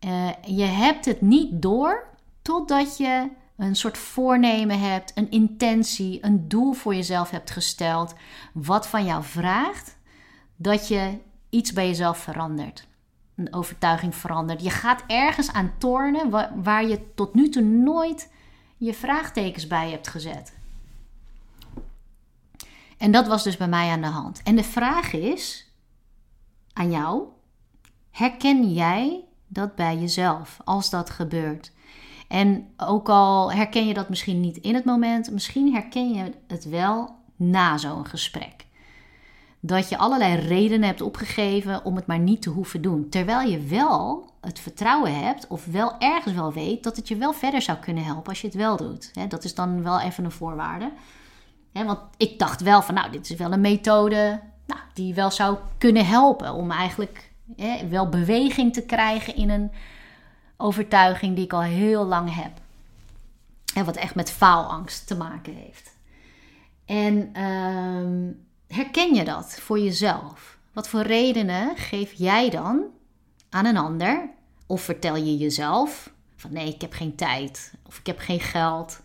Uh, 0.00 0.28
je 0.46 0.64
hebt 0.64 1.04
het 1.04 1.20
niet 1.20 1.62
door 1.62 2.08
totdat 2.42 2.96
je 2.96 3.30
een 3.56 3.76
soort 3.76 3.98
voornemen 3.98 4.80
hebt, 4.80 5.12
een 5.14 5.30
intentie, 5.30 6.24
een 6.24 6.48
doel 6.48 6.72
voor 6.72 6.94
jezelf 6.94 7.30
hebt 7.30 7.50
gesteld, 7.50 8.14
wat 8.52 8.86
van 8.86 9.04
jou 9.04 9.24
vraagt 9.24 9.96
dat 10.56 10.88
je 10.88 11.18
iets 11.50 11.72
bij 11.72 11.86
jezelf 11.86 12.18
verandert. 12.18 12.86
een 13.34 13.54
overtuiging 13.54 14.14
verandert. 14.14 14.62
Je 14.62 14.70
gaat 14.70 15.04
ergens 15.06 15.52
aan 15.52 15.72
tornen 15.78 16.30
waar, 16.62 16.86
je 16.86 17.14
tot 17.14 17.34
nu 17.34 17.48
toe 17.48 17.62
nooit 17.62 18.32
je 18.76 18.94
vraagtekens 18.94 19.66
bij 19.66 19.90
hebt 19.90 20.08
gezet. 20.08 20.54
En 22.98 23.10
dat 23.10 23.26
was 23.26 23.42
dus 23.42 23.56
bij 23.56 23.68
mij 23.68 23.90
aan 23.90 24.00
de 24.00 24.06
hand. 24.06 24.42
En 24.42 24.56
de 24.56 24.64
vraag 24.64 25.12
is 25.12 25.72
aan 26.72 26.90
jou: 26.90 27.22
herken 28.10 28.72
jij 28.72 29.24
dat 29.46 29.74
bij 29.74 29.98
jezelf 29.98 30.58
als 30.64 30.90
dat 30.90 31.10
gebeurt? 31.10 31.72
En 32.28 32.72
ook 32.76 33.08
al 33.08 33.52
herken 33.52 33.86
je 33.86 33.94
dat 33.94 34.08
misschien 34.08 34.40
niet 34.40 34.56
in 34.56 34.74
het 34.74 34.84
moment, 34.84 35.30
misschien 35.30 35.72
herken 35.72 36.12
je 36.12 36.32
het 36.46 36.64
wel 36.64 37.14
na 37.36 37.78
zo'n 37.78 38.06
gesprek. 38.06 38.65
Dat 39.66 39.88
je 39.88 39.98
allerlei 39.98 40.34
redenen 40.34 40.88
hebt 40.88 41.00
opgegeven 41.00 41.84
om 41.84 41.96
het 41.96 42.06
maar 42.06 42.18
niet 42.18 42.42
te 42.42 42.50
hoeven 42.50 42.82
doen. 42.82 43.08
Terwijl 43.08 43.48
je 43.48 43.60
wel 43.60 44.30
het 44.40 44.58
vertrouwen 44.58 45.24
hebt, 45.24 45.46
of 45.46 45.64
wel 45.64 45.98
ergens 45.98 46.34
wel 46.34 46.52
weet, 46.52 46.82
dat 46.82 46.96
het 46.96 47.08
je 47.08 47.16
wel 47.16 47.32
verder 47.32 47.62
zou 47.62 47.78
kunnen 47.78 48.04
helpen 48.04 48.28
als 48.28 48.40
je 48.40 48.46
het 48.46 48.56
wel 48.56 48.76
doet. 48.76 49.10
dat 49.28 49.44
is 49.44 49.54
dan 49.54 49.82
wel 49.82 50.00
even 50.00 50.24
een 50.24 50.30
voorwaarde. 50.30 50.90
want 51.72 51.98
ik 52.16 52.38
dacht 52.38 52.60
wel 52.60 52.82
van, 52.82 52.94
nou, 52.94 53.10
dit 53.10 53.30
is 53.30 53.36
wel 53.36 53.52
een 53.52 53.60
methode 53.60 54.40
nou, 54.66 54.80
die 54.94 55.14
wel 55.14 55.30
zou 55.30 55.58
kunnen 55.78 56.06
helpen 56.06 56.52
om 56.52 56.70
eigenlijk 56.70 57.30
wel 57.88 58.08
beweging 58.08 58.72
te 58.72 58.82
krijgen 58.82 59.36
in 59.36 59.50
een 59.50 59.70
overtuiging 60.56 61.34
die 61.34 61.44
ik 61.44 61.52
al 61.52 61.62
heel 61.62 62.04
lang 62.04 62.34
heb. 62.34 62.52
En 63.74 63.84
wat 63.84 63.96
echt 63.96 64.14
met 64.14 64.30
faalangst 64.30 65.06
te 65.06 65.16
maken 65.16 65.54
heeft. 65.54 65.94
En 66.84 67.30
ehm, 67.32 68.30
herken 68.68 69.14
je 69.14 69.24
dat 69.24 69.60
voor 69.60 69.78
jezelf? 69.78 70.58
Wat 70.72 70.88
voor 70.88 71.02
redenen 71.02 71.76
geef 71.76 72.12
jij 72.12 72.50
dan 72.50 72.84
aan 73.50 73.66
een 73.66 73.76
ander? 73.76 74.30
Of 74.66 74.82
vertel 74.82 75.16
je 75.16 75.36
jezelf 75.36 76.14
van 76.36 76.52
nee, 76.52 76.74
ik 76.74 76.80
heb 76.80 76.92
geen 76.92 77.14
tijd. 77.14 77.74
Of 77.86 77.98
ik 77.98 78.06
heb 78.06 78.18
geen 78.18 78.40
geld. 78.40 79.00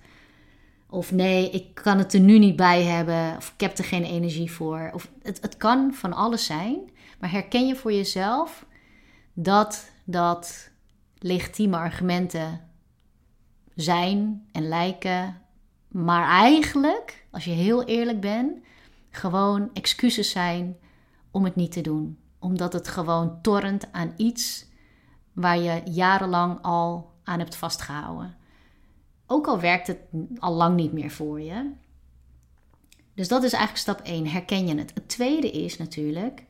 Of 0.90 1.12
nee, 1.12 1.50
ik 1.50 1.74
kan 1.74 1.98
het 1.98 2.14
er 2.14 2.20
nu 2.20 2.40
niet 2.40 2.56
bij 2.56 2.84
hebben. 2.84 3.38
Of 3.38 3.52
ik 3.54 3.62
heb 3.62 3.78
er 3.78 3.84
geen 3.84 4.04
energie 4.04 4.52
voor. 4.52 4.90
Of 4.94 5.12
het, 5.22 5.42
het 5.42 5.58
kan 5.58 5.94
van 5.94 6.14
alles 6.14 6.46
zijn. 6.46 6.90
Maar 7.20 7.32
herken 7.32 7.68
je 7.68 7.76
voor 7.76 7.94
jezelf 7.94 8.66
dat 9.34 9.92
dat 10.04 10.72
legitieme 11.18 11.78
argumenten 11.78 12.62
zijn 13.76 14.48
en 14.52 14.68
lijken. 14.68 15.42
Maar 15.88 16.42
eigenlijk, 16.42 17.26
als 17.32 17.46
je 17.46 17.52
heel 17.52 17.84
eerlijk 17.84 18.20
bent, 18.20 18.58
gewoon 19.12 19.70
excuses 19.74 20.32
zijn 20.32 20.78
om 21.32 21.44
het 21.44 21.56
niet 21.56 21.72
te 21.72 21.82
doen. 21.82 22.18
Omdat 22.40 22.74
het 22.74 22.88
gewoon 22.88 23.42
torrent 23.42 23.92
aan 23.92 24.14
iets 24.18 24.66
waar 25.34 25.58
je 25.58 25.82
jarenlang 25.86 26.60
al 26.62 27.12
aan 27.24 27.40
hebt 27.40 27.56
vastgehouden. 27.56 28.36
Ook 29.28 29.48
al 29.48 29.60
werkt 29.60 29.88
het 29.88 30.00
al 30.38 30.54
lang 30.54 30.76
niet 30.76 30.94
meer 30.94 31.12
voor 31.12 31.42
je. 31.42 31.72
Dus 33.14 33.28
dat 33.28 33.44
is 33.44 33.54
eigenlijk 33.54 33.82
stap 33.82 34.00
1. 34.00 34.28
Herken 34.28 34.68
je 34.68 34.76
het? 34.76 34.92
Het 34.94 35.10
tweede 35.10 35.52
is 35.52 35.78
natuurlijk, 35.78 36.44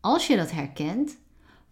als 0.00 0.26
je 0.26 0.36
dat 0.36 0.50
herkent, 0.50 1.16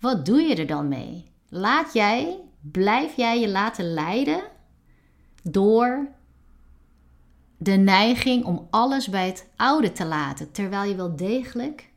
wat 0.01 0.27
doe 0.27 0.41
je 0.41 0.55
er 0.55 0.67
dan 0.67 0.89
mee? 0.89 1.31
Laat 1.49 1.93
jij, 1.93 2.41
blijf 2.61 3.17
jij 3.17 3.41
je 3.41 3.49
laten 3.49 3.93
leiden 3.93 4.43
door 5.43 6.09
de 7.63 7.73
neiging 7.73 8.45
om 8.45 8.67
alles 8.71 9.09
bij 9.09 9.27
het 9.27 9.49
oude 9.57 9.93
te 9.93 10.05
laten, 10.05 10.53
terwijl 10.53 10.89
je 10.89 10.95
wel 10.95 11.17
degelijk 11.17 11.91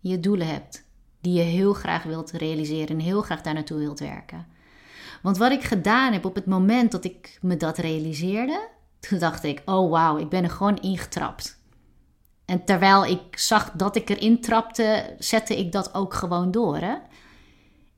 je 0.00 0.20
doelen 0.20 0.46
hebt 0.46 0.84
die 1.20 1.32
je 1.32 1.42
heel 1.42 1.72
graag 1.72 2.02
wilt 2.02 2.30
realiseren 2.30 2.88
en 2.88 2.98
heel 2.98 3.22
graag 3.22 3.42
daar 3.42 3.54
naartoe 3.54 3.78
wilt 3.78 4.00
werken. 4.00 4.46
Want 5.22 5.36
wat 5.36 5.52
ik 5.52 5.62
gedaan 5.62 6.12
heb 6.12 6.24
op 6.24 6.34
het 6.34 6.46
moment 6.46 6.92
dat 6.92 7.04
ik 7.04 7.38
me 7.40 7.56
dat 7.56 7.78
realiseerde, 7.78 8.68
toen 9.00 9.18
dacht 9.18 9.44
ik: 9.44 9.62
oh 9.64 9.90
wauw, 9.90 10.18
ik 10.18 10.28
ben 10.28 10.44
er 10.44 10.50
gewoon 10.50 10.78
ingetrapt. 10.80 11.62
En 12.44 12.64
terwijl 12.64 13.04
ik 13.04 13.38
zag 13.38 13.70
dat 13.70 13.96
ik 13.96 14.08
erin 14.08 14.40
trapte, 14.40 15.14
zette 15.18 15.58
ik 15.58 15.72
dat 15.72 15.94
ook 15.94 16.14
gewoon 16.14 16.50
door. 16.50 16.76
Hè? 16.76 16.96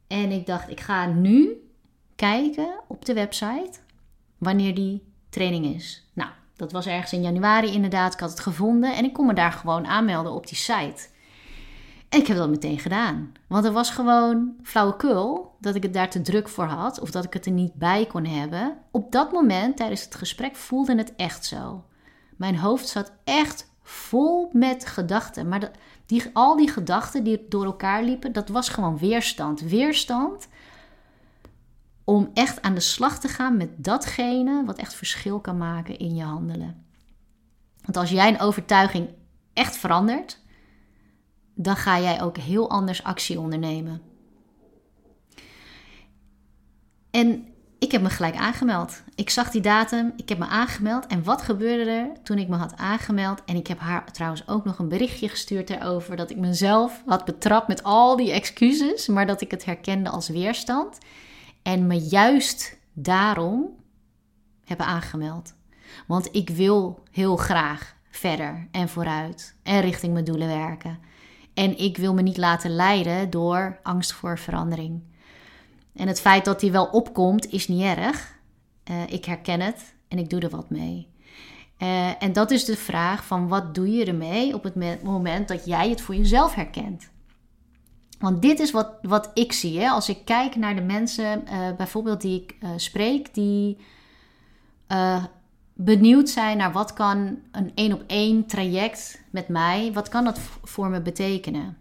En 0.07 0.31
ik 0.31 0.47
dacht, 0.47 0.71
ik 0.71 0.81
ga 0.81 1.07
nu 1.07 1.69
kijken 2.17 2.81
op 2.89 3.05
de 3.05 3.15
website 3.15 3.79
wanneer 4.39 4.75
die 4.75 5.03
training 5.29 5.75
is. 5.75 6.11
Nou, 6.13 6.31
dat 6.57 6.73
was 6.73 6.87
ergens 6.87 7.13
in 7.13 7.23
januari 7.23 7.73
inderdaad. 7.73 8.15
Ik 8.15 8.21
had 8.21 8.31
het 8.31 8.41
gevonden 8.41 8.95
en 8.95 9.05
ik 9.05 9.13
kon 9.13 9.27
me 9.27 9.35
daar 9.35 9.53
gewoon 9.53 9.87
aanmelden 9.87 10.33
op 10.33 10.47
die 10.47 10.57
site. 10.57 11.09
En 12.09 12.19
ik 12.21 12.27
heb 12.27 12.37
dat 12.37 12.49
meteen 12.49 12.79
gedaan. 12.79 13.33
Want 13.47 13.65
er 13.65 13.73
was 13.73 13.91
gewoon 13.91 14.55
flauwekul 14.63 15.55
dat 15.61 15.75
ik 15.75 15.83
het 15.83 15.95
daar 15.95 16.11
te 16.11 16.21
druk 16.21 16.49
voor 16.49 16.65
had 16.65 17.01
of 17.01 17.11
dat 17.11 17.25
ik 17.25 17.33
het 17.33 17.47
er 17.47 17.53
niet 17.53 17.75
bij 17.75 18.07
kon 18.07 18.25
hebben. 18.25 18.77
Op 18.91 19.13
dat 19.13 19.33
moment 19.33 19.77
tijdens 19.77 20.05
het 20.05 20.15
gesprek 20.15 20.57
voelde 20.57 20.97
het 20.97 21.15
echt 21.17 21.45
zo. 21.45 21.85
Mijn 22.37 22.59
hoofd 22.59 22.89
zat 22.89 23.13
echt 23.25 23.71
vol 23.83 24.51
met 24.53 24.87
gedachten. 24.87 25.49
Maar 25.49 25.71
die, 26.07 26.23
al 26.33 26.57
die 26.57 26.71
gedachten 26.71 27.25
die 27.25 27.47
door 27.49 27.65
elkaar 27.65 28.03
liepen, 28.03 28.33
dat 28.33 28.49
was 28.49 28.69
gewoon 28.69 28.99
weerstand. 28.99 29.61
Weerstand 29.61 30.49
om 32.07 32.31
echt 32.35 32.63
aan 32.63 32.75
de 32.75 32.81
slag 32.81 33.21
te 33.21 33.29
gaan 33.29 33.57
met 33.57 33.69
datgene 33.77 34.65
wat 34.65 34.79
echt 34.79 34.95
verschil 34.95 35.41
kan 35.41 35.57
maken 35.57 35.99
in 35.99 36.15
je 36.15 36.23
handelen. 36.23 36.85
Want 37.81 37.97
als 37.97 38.11
jij 38.11 38.29
een 38.29 38.41
overtuiging 38.41 39.09
echt 39.53 39.77
verandert, 39.77 40.41
dan 41.55 41.77
ga 41.77 42.01
jij 42.01 42.23
ook 42.23 42.37
heel 42.37 42.71
anders 42.71 43.03
actie 43.03 43.41
ondernemen. 43.41 44.03
En 47.11 47.47
ik 47.79 47.93
heb 47.93 48.03
me 48.03 48.11
gelijk 48.11 48.37
aangemeld. 48.37 49.03
Ik 49.15 49.31
zag 49.31 49.51
die 49.51 49.61
datum, 49.61 50.13
ik 50.17 50.29
heb 50.29 50.39
me 50.39 50.47
aangemeld. 50.47 51.07
En 51.07 51.25
wat 51.25 51.43
gebeurde 51.43 51.91
er 51.91 52.09
toen 52.23 52.39
ik 52.39 52.49
me 52.49 52.57
had 52.57 52.77
aangemeld? 52.77 53.45
En 53.45 53.57
ik 53.57 53.67
heb 53.67 53.79
haar 53.79 54.13
trouwens 54.13 54.49
ook 54.49 54.65
nog 54.65 54.79
een 54.79 54.89
berichtje 54.89 55.29
gestuurd 55.29 55.69
daarover 55.69 56.17
dat 56.17 56.31
ik 56.31 56.37
mezelf 56.37 57.03
had 57.07 57.25
betrapt 57.25 57.69
met 57.69 57.83
al 57.83 58.17
die 58.17 58.33
excuses, 58.33 59.07
maar 59.07 59.27
dat 59.27 59.41
ik 59.41 59.51
het 59.51 59.65
herkende 59.65 60.11
als 60.11 60.29
weerstand. 60.29 60.99
En 61.67 61.87
me 61.87 61.99
juist 61.99 62.79
daarom 62.93 63.77
heb 64.65 64.81
aangemeld. 64.81 65.55
Want 66.07 66.29
ik 66.35 66.51
wil 66.51 67.03
heel 67.11 67.37
graag 67.37 67.97
verder 68.11 68.69
en 68.71 68.89
vooruit 68.89 69.57
en 69.63 69.81
richting 69.81 70.13
mijn 70.13 70.25
doelen 70.25 70.49
werken. 70.49 70.99
En 71.55 71.79
ik 71.79 71.97
wil 71.97 72.15
me 72.15 72.23
niet 72.23 72.37
laten 72.37 72.71
leiden 72.71 73.31
door 73.31 73.79
angst 73.83 74.13
voor 74.13 74.39
verandering. 74.39 75.03
En 75.95 76.09
het 76.09 76.21
feit 76.21 76.45
dat 76.45 76.61
die 76.61 76.73
wel 76.73 76.87
opkomt 76.87 77.53
is 77.53 77.69
niet 77.69 77.83
erg. 77.83 78.39
Uh, 78.91 79.07
ik 79.07 79.25
herken 79.25 79.61
het 79.61 79.95
en 80.09 80.19
ik 80.19 80.31
doe 80.31 80.41
er 80.41 80.51
wat 80.51 80.71
mee. 80.71 81.09
Uh, 81.79 82.23
en 82.23 82.33
dat 82.33 82.51
is 82.51 82.65
de 82.65 82.77
vraag 82.77 83.25
van 83.25 83.49
wat 83.49 83.75
doe 83.75 83.91
je 83.91 84.05
ermee 84.05 84.55
op 84.55 84.63
het 84.63 85.03
moment 85.03 85.49
dat 85.49 85.65
jij 85.65 85.89
het 85.89 86.01
voor 86.01 86.15
jezelf 86.15 86.55
herkent. 86.55 87.11
Want 88.19 88.43
dit 88.43 88.61
is 88.61 88.71
wat, 88.71 88.91
wat 89.03 89.31
ik 89.35 89.53
zie. 89.53 89.81
Hè? 89.81 89.89
Als 89.89 90.09
ik 90.09 90.25
kijk 90.25 90.57
naar 90.57 90.75
de 90.75 90.83
mensen, 90.83 91.45
uh, 91.45 91.77
bijvoorbeeld 91.77 92.21
die 92.21 92.43
ik 92.43 92.57
spreek, 92.77 93.35
die 93.35 93.77
benieuwd 95.75 96.29
zijn 96.29 96.57
naar 96.57 96.73
wat 96.73 96.93
kan 96.93 97.39
een 97.53 97.73
één 97.75 97.93
op 97.93 98.03
één 98.07 98.47
traject 98.47 99.23
met 99.31 99.49
mij, 99.49 99.91
wat 99.93 100.09
kan 100.09 100.25
dat 100.25 100.39
voor 100.63 100.89
me 100.89 101.01
betekenen? 101.01 101.77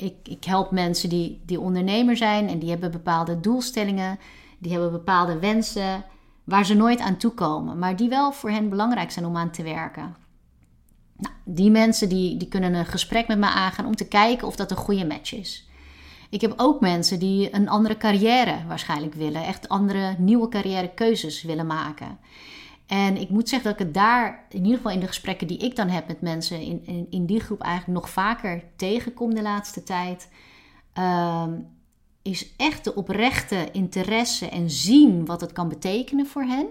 ik, 0.00 0.14
ik 0.22 0.44
help 0.44 0.70
mensen 0.70 1.08
die, 1.08 1.40
die 1.46 1.60
ondernemer 1.60 2.16
zijn 2.16 2.48
en 2.48 2.58
die 2.58 2.70
hebben 2.70 2.90
bepaalde 2.90 3.40
doelstellingen, 3.40 4.18
die 4.58 4.72
hebben 4.72 4.92
bepaalde 4.92 5.38
wensen 5.38 6.04
waar 6.44 6.64
ze 6.64 6.74
nooit 6.74 7.00
aan 7.00 7.16
toekomen, 7.16 7.78
maar 7.78 7.96
die 7.96 8.08
wel 8.08 8.32
voor 8.32 8.50
hen 8.50 8.68
belangrijk 8.68 9.10
zijn 9.10 9.26
om 9.26 9.36
aan 9.36 9.50
te 9.50 9.62
werken. 9.62 10.16
Nou, 11.20 11.34
die 11.44 11.70
mensen 11.70 12.08
die, 12.08 12.36
die 12.36 12.48
kunnen 12.48 12.74
een 12.74 12.86
gesprek 12.86 13.28
met 13.28 13.38
me 13.38 13.46
aangaan 13.46 13.86
om 13.86 13.96
te 13.96 14.08
kijken 14.08 14.46
of 14.46 14.56
dat 14.56 14.70
een 14.70 14.76
goede 14.76 15.06
match 15.06 15.34
is. 15.34 15.68
Ik 16.30 16.40
heb 16.40 16.52
ook 16.56 16.80
mensen 16.80 17.18
die 17.18 17.54
een 17.54 17.68
andere 17.68 17.96
carrière 17.96 18.66
waarschijnlijk 18.68 19.14
willen, 19.14 19.44
echt 19.44 19.68
andere 19.68 20.14
nieuwe 20.18 20.48
carrièrekeuzes 20.48 21.42
willen 21.42 21.66
maken. 21.66 22.18
En 22.86 23.16
ik 23.16 23.30
moet 23.30 23.48
zeggen 23.48 23.70
dat 23.70 23.80
ik 23.80 23.86
het 23.86 23.94
daar, 23.94 24.46
in 24.48 24.62
ieder 24.62 24.76
geval 24.76 24.92
in 24.92 25.00
de 25.00 25.06
gesprekken 25.06 25.46
die 25.46 25.58
ik 25.58 25.76
dan 25.76 25.88
heb 25.88 26.06
met 26.06 26.20
mensen 26.20 26.60
in, 26.60 27.06
in, 27.10 27.26
die 27.26 27.40
groep, 27.40 27.60
eigenlijk 27.60 28.00
nog 28.00 28.10
vaker 28.10 28.62
tegenkom 28.76 29.34
de 29.34 29.42
laatste 29.42 29.82
tijd. 29.82 30.28
Ehm, 30.92 31.52
is 32.22 32.56
echt 32.56 32.84
de 32.84 32.94
oprechte 32.94 33.68
interesse 33.72 34.48
en 34.48 34.70
zien 34.70 35.26
wat 35.26 35.40
het 35.40 35.52
kan 35.52 35.68
betekenen 35.68 36.26
voor 36.26 36.42
hen. 36.42 36.66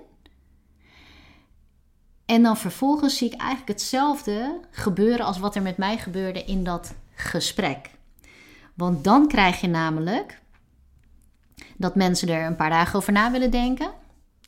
En 2.30 2.44
dan 2.44 2.58
vervolgens 2.58 3.18
zie 3.18 3.32
ik 3.32 3.40
eigenlijk 3.40 3.70
hetzelfde 3.70 4.60
gebeuren 4.72 5.26
als 5.26 5.40
wat 5.40 5.56
er 5.56 5.62
met 5.62 5.78
mij 5.78 5.98
gebeurde 5.98 6.44
in 6.44 6.64
dat 6.64 6.96
gesprek. 7.16 7.90
Want 8.74 9.04
dan 9.04 9.28
krijg 9.28 9.62
je 9.62 9.68
namelijk 9.68 10.42
dat 11.78 11.96
mensen 11.96 12.30
er 12.30 12.46
een 12.46 12.56
paar 12.56 12.70
dagen 12.70 12.96
over 12.96 13.14
na 13.14 13.32
willen 13.32 13.52
denken. 13.52 13.92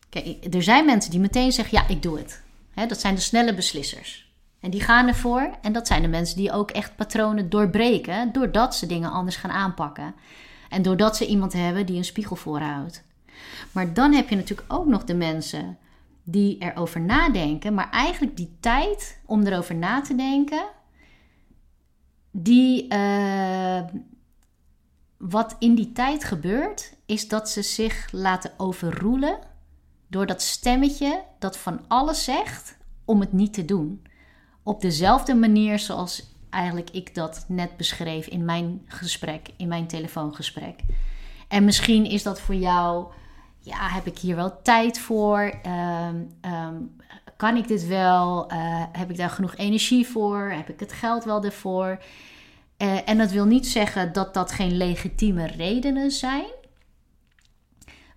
Kijk, 0.09 0.53
er 0.53 0.63
zijn 0.63 0.85
mensen 0.85 1.11
die 1.11 1.19
meteen 1.19 1.51
zeggen: 1.51 1.77
ja, 1.77 1.87
ik 1.87 2.01
doe 2.01 2.17
het. 2.17 2.41
dat 2.87 2.99
zijn 2.99 3.15
de 3.15 3.21
snelle 3.21 3.53
beslissers. 3.53 4.31
En 4.59 4.69
die 4.69 4.81
gaan 4.81 5.07
ervoor. 5.07 5.57
En 5.61 5.73
dat 5.73 5.87
zijn 5.87 6.01
de 6.01 6.07
mensen 6.07 6.37
die 6.37 6.51
ook 6.51 6.71
echt 6.71 6.95
patronen 6.95 7.49
doorbreken, 7.49 8.31
doordat 8.31 8.75
ze 8.75 8.85
dingen 8.85 9.11
anders 9.11 9.35
gaan 9.35 9.51
aanpakken. 9.51 10.15
En 10.69 10.81
doordat 10.81 11.17
ze 11.17 11.27
iemand 11.27 11.53
hebben 11.53 11.85
die 11.85 11.97
een 11.97 12.05
spiegel 12.05 12.35
voorhoudt. 12.35 13.03
Maar 13.71 13.93
dan 13.93 14.13
heb 14.13 14.29
je 14.29 14.35
natuurlijk 14.35 14.73
ook 14.73 14.85
nog 14.85 15.03
de 15.03 15.15
mensen 15.15 15.77
die 16.23 16.57
erover 16.57 17.01
nadenken, 17.01 17.73
maar 17.73 17.89
eigenlijk 17.89 18.37
die 18.37 18.55
tijd 18.59 19.19
om 19.25 19.45
erover 19.45 19.75
na 19.75 20.01
te 20.01 20.15
denken, 20.15 20.63
die, 22.31 22.93
uh, 22.93 23.81
wat 25.17 25.55
in 25.59 25.75
die 25.75 25.91
tijd 25.91 26.23
gebeurt, 26.23 26.93
is 27.05 27.27
dat 27.27 27.49
ze 27.49 27.61
zich 27.61 28.11
laten 28.11 28.51
overroelen 28.57 29.39
door 30.07 30.25
dat 30.25 30.41
stemmetje 30.41 31.23
dat 31.39 31.57
van 31.57 31.79
alles 31.87 32.23
zegt 32.23 32.77
om 33.05 33.19
het 33.19 33.33
niet 33.33 33.53
te 33.53 33.65
doen. 33.65 34.01
Op 34.63 34.81
dezelfde 34.81 35.35
manier 35.35 35.79
zoals 35.79 36.31
eigenlijk 36.49 36.89
ik 36.89 37.15
dat 37.15 37.45
net 37.47 37.77
beschreef 37.77 38.27
in 38.27 38.45
mijn 38.45 38.81
gesprek, 38.85 39.49
in 39.57 39.67
mijn 39.67 39.87
telefoongesprek. 39.87 40.79
En 41.47 41.65
misschien 41.65 42.05
is 42.05 42.23
dat 42.23 42.41
voor 42.41 42.55
jou, 42.55 43.11
ja, 43.61 43.87
heb 43.89 44.05
ik 44.05 44.17
hier 44.17 44.35
wel 44.35 44.61
tijd 44.61 44.99
voor? 44.99 45.53
Ehm, 45.63 46.23
ehm, 46.41 46.75
kan 47.37 47.57
ik 47.57 47.67
dit 47.67 47.87
wel? 47.87 48.51
Uh, 48.51 48.83
heb 48.91 49.09
ik 49.09 49.17
daar 49.17 49.29
genoeg 49.29 49.55
energie 49.55 50.07
voor? 50.07 50.51
Heb 50.51 50.69
ik 50.69 50.79
het 50.79 50.93
geld 50.93 51.23
wel 51.23 51.43
ervoor? 51.43 52.03
Uh, 52.77 53.09
en 53.09 53.17
dat 53.17 53.31
wil 53.31 53.45
niet 53.45 53.67
zeggen 53.67 54.13
dat 54.13 54.33
dat 54.33 54.51
geen 54.51 54.77
legitieme 54.77 55.47
redenen 55.47 56.11
zijn. 56.11 56.51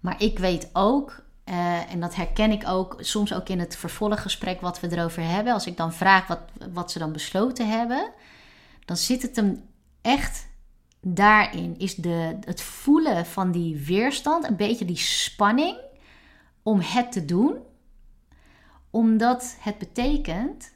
Maar 0.00 0.22
ik 0.22 0.38
weet 0.38 0.70
ook 0.72 1.24
uh, 1.44 1.92
en 1.92 2.00
dat 2.00 2.14
herken 2.14 2.50
ik 2.50 2.68
ook 2.68 2.96
soms 3.00 3.34
ook 3.34 3.48
in 3.48 3.58
het 3.58 3.76
vervolggesprek 3.76 4.60
wat 4.60 4.80
we 4.80 4.96
erover 4.96 5.22
hebben. 5.22 5.52
Als 5.52 5.66
ik 5.66 5.76
dan 5.76 5.92
vraag 5.92 6.26
wat, 6.26 6.40
wat 6.72 6.90
ze 6.90 6.98
dan 6.98 7.12
besloten 7.12 7.68
hebben, 7.68 8.12
dan 8.84 8.96
zit 8.96 9.22
het 9.22 9.36
hem 9.36 9.68
echt 10.02 10.46
daarin. 11.04 11.78
Is 11.78 11.94
de, 11.94 12.36
het 12.40 12.62
voelen 12.62 13.26
van 13.26 13.52
die 13.52 13.76
weerstand, 13.76 14.48
een 14.48 14.56
beetje 14.56 14.84
die 14.84 14.96
spanning 14.96 15.76
om 16.62 16.80
het 16.80 17.12
te 17.12 17.24
doen. 17.24 17.58
Omdat 18.90 19.56
het 19.60 19.78
betekent 19.78 20.72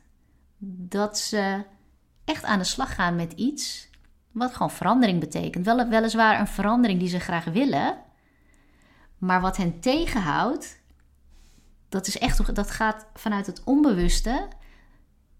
dat 0.88 1.18
ze 1.18 1.64
echt 2.24 2.44
aan 2.44 2.58
de 2.58 2.64
slag 2.64 2.94
gaan 2.94 3.16
met 3.16 3.32
iets 3.32 3.90
wat 4.32 4.52
gewoon 4.52 4.70
verandering 4.70 5.20
betekent. 5.20 5.64
Wel, 5.64 5.88
weliswaar 5.88 6.40
een 6.40 6.46
verandering 6.46 6.98
die 7.00 7.08
ze 7.08 7.18
graag 7.18 7.44
willen, 7.44 7.98
maar 9.18 9.40
wat 9.40 9.56
hen 9.56 9.80
tegenhoudt, 9.80 10.80
dat 11.88 12.06
is 12.06 12.18
echt, 12.18 12.54
dat 12.54 12.70
gaat 12.70 13.06
vanuit 13.14 13.46
het 13.46 13.64
onbewuste. 13.64 14.48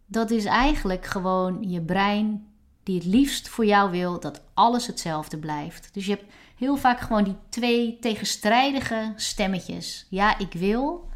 Dat 0.06 0.30
is 0.30 0.44
eigenlijk 0.44 1.06
gewoon 1.06 1.62
je 1.62 1.82
brein 1.82 2.47
die 2.88 2.96
het 2.96 3.06
liefst 3.06 3.48
voor 3.48 3.66
jou 3.66 3.90
wil 3.90 4.20
dat 4.20 4.42
alles 4.54 4.86
hetzelfde 4.86 5.38
blijft. 5.38 5.88
Dus 5.92 6.06
je 6.06 6.10
hebt 6.10 6.32
heel 6.56 6.76
vaak 6.76 7.00
gewoon 7.00 7.24
die 7.24 7.36
twee 7.48 7.98
tegenstrijdige 8.00 9.12
stemmetjes. 9.16 10.06
Ja, 10.10 10.38
ik 10.38 10.52
wil. 10.52 11.08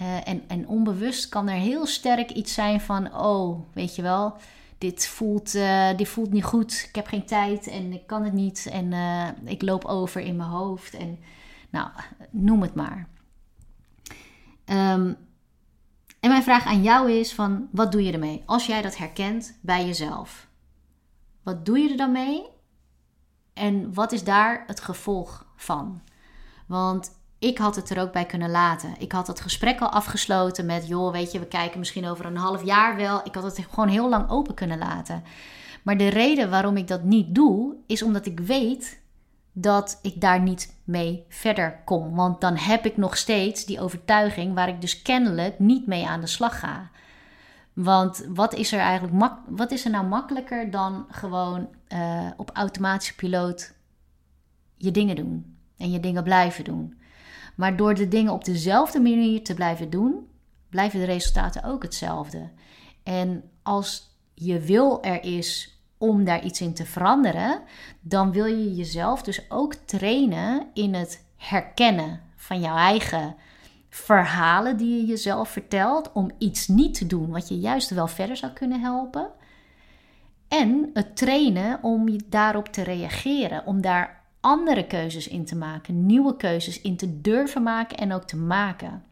Uh, 0.00 0.28
en, 0.28 0.42
en 0.48 0.68
onbewust 0.68 1.28
kan 1.28 1.48
er 1.48 1.56
heel 1.56 1.86
sterk 1.86 2.30
iets 2.30 2.54
zijn 2.54 2.80
van: 2.80 3.14
oh, 3.14 3.60
weet 3.72 3.96
je 3.96 4.02
wel, 4.02 4.36
dit 4.78 5.06
voelt, 5.06 5.54
uh, 5.54 5.96
dit 5.96 6.08
voelt 6.08 6.32
niet 6.32 6.44
goed. 6.44 6.84
Ik 6.88 6.94
heb 6.94 7.06
geen 7.06 7.26
tijd 7.26 7.66
en 7.66 7.92
ik 7.92 8.06
kan 8.06 8.24
het 8.24 8.32
niet. 8.32 8.68
En 8.72 8.92
uh, 8.92 9.28
ik 9.44 9.62
loop 9.62 9.84
over 9.84 10.20
in 10.20 10.36
mijn 10.36 10.48
hoofd. 10.48 10.94
En 10.94 11.18
nou, 11.70 11.88
noem 12.30 12.62
het 12.62 12.74
maar. 12.74 13.08
Um, 14.66 15.16
en 16.20 16.28
mijn 16.28 16.42
vraag 16.42 16.64
aan 16.64 16.82
jou 16.82 17.12
is 17.12 17.32
van, 17.32 17.68
wat 17.72 17.92
doe 17.92 18.02
je 18.02 18.12
ermee? 18.12 18.42
Als 18.46 18.66
jij 18.66 18.82
dat 18.82 18.96
herkent 18.96 19.58
bij 19.60 19.86
jezelf. 19.86 20.48
Wat 21.50 21.66
doe 21.66 21.78
je 21.78 21.90
er 21.90 21.96
dan 21.96 22.12
mee? 22.12 22.46
En 23.54 23.94
wat 23.94 24.12
is 24.12 24.24
daar 24.24 24.64
het 24.66 24.80
gevolg 24.80 25.46
van? 25.56 26.00
Want 26.66 27.10
ik 27.38 27.58
had 27.58 27.76
het 27.76 27.90
er 27.90 28.00
ook 28.00 28.12
bij 28.12 28.24
kunnen 28.24 28.50
laten. 28.50 28.94
Ik 28.98 29.12
had 29.12 29.26
het 29.26 29.40
gesprek 29.40 29.80
al 29.80 29.88
afgesloten 29.88 30.66
met, 30.66 30.88
joh, 30.88 31.12
weet 31.12 31.32
je, 31.32 31.38
we 31.38 31.46
kijken 31.46 31.78
misschien 31.78 32.06
over 32.06 32.26
een 32.26 32.36
half 32.36 32.64
jaar 32.64 32.96
wel. 32.96 33.20
Ik 33.24 33.34
had 33.34 33.42
het 33.44 33.66
gewoon 33.70 33.88
heel 33.88 34.08
lang 34.08 34.30
open 34.30 34.54
kunnen 34.54 34.78
laten. 34.78 35.24
Maar 35.82 35.96
de 35.96 36.08
reden 36.08 36.50
waarom 36.50 36.76
ik 36.76 36.88
dat 36.88 37.02
niet 37.02 37.34
doe, 37.34 37.76
is 37.86 38.02
omdat 38.02 38.26
ik 38.26 38.40
weet 38.40 39.00
dat 39.52 39.98
ik 40.02 40.20
daar 40.20 40.40
niet 40.40 40.74
mee 40.84 41.24
verder 41.28 41.82
kom. 41.84 42.14
Want 42.14 42.40
dan 42.40 42.56
heb 42.56 42.86
ik 42.86 42.96
nog 42.96 43.16
steeds 43.16 43.64
die 43.64 43.80
overtuiging 43.80 44.54
waar 44.54 44.68
ik 44.68 44.80
dus 44.80 45.02
kennelijk 45.02 45.58
niet 45.58 45.86
mee 45.86 46.06
aan 46.06 46.20
de 46.20 46.26
slag 46.26 46.58
ga. 46.58 46.90
Want 47.82 48.26
wat 48.28 48.54
is 48.54 48.72
er 48.72 48.78
eigenlijk 48.78 49.34
wat 49.48 49.70
is 49.70 49.84
er 49.84 49.90
nou 49.90 50.06
makkelijker 50.06 50.70
dan 50.70 51.06
gewoon 51.08 51.68
uh, 51.88 52.30
op 52.36 52.50
automatische 52.52 53.14
piloot 53.14 53.74
je 54.76 54.90
dingen 54.90 55.16
doen 55.16 55.56
en 55.76 55.90
je 55.90 56.00
dingen 56.00 56.22
blijven 56.22 56.64
doen? 56.64 57.00
Maar 57.56 57.76
door 57.76 57.94
de 57.94 58.08
dingen 58.08 58.32
op 58.32 58.44
dezelfde 58.44 59.00
manier 59.00 59.44
te 59.44 59.54
blijven 59.54 59.90
doen, 59.90 60.28
blijven 60.68 60.98
de 61.00 61.04
resultaten 61.04 61.64
ook 61.64 61.82
hetzelfde. 61.82 62.50
En 63.02 63.42
als 63.62 64.18
je 64.34 64.60
wil 64.60 65.02
er 65.02 65.24
is 65.24 65.78
om 65.98 66.24
daar 66.24 66.44
iets 66.44 66.60
in 66.60 66.74
te 66.74 66.86
veranderen, 66.86 67.62
dan 68.00 68.32
wil 68.32 68.46
je 68.46 68.74
jezelf 68.74 69.22
dus 69.22 69.50
ook 69.50 69.74
trainen 69.74 70.66
in 70.74 70.94
het 70.94 71.24
herkennen 71.36 72.20
van 72.36 72.60
jouw 72.60 72.76
eigen 72.76 73.36
verhalen 73.90 74.76
die 74.76 74.96
je 74.96 75.06
jezelf 75.06 75.48
vertelt 75.48 76.12
om 76.12 76.30
iets 76.38 76.68
niet 76.68 76.94
te 76.94 77.06
doen 77.06 77.30
wat 77.30 77.48
je 77.48 77.58
juist 77.58 77.90
wel 77.90 78.06
verder 78.06 78.36
zou 78.36 78.52
kunnen 78.52 78.80
helpen. 78.80 79.30
En 80.48 80.90
het 80.94 81.16
trainen 81.16 81.82
om 81.82 82.28
daarop 82.28 82.68
te 82.68 82.82
reageren, 82.82 83.66
om 83.66 83.80
daar 83.80 84.22
andere 84.40 84.86
keuzes 84.86 85.28
in 85.28 85.44
te 85.44 85.56
maken, 85.56 86.06
nieuwe 86.06 86.36
keuzes 86.36 86.80
in 86.80 86.96
te 86.96 87.20
durven 87.20 87.62
maken 87.62 87.96
en 87.96 88.12
ook 88.12 88.24
te 88.24 88.36
maken. 88.36 89.04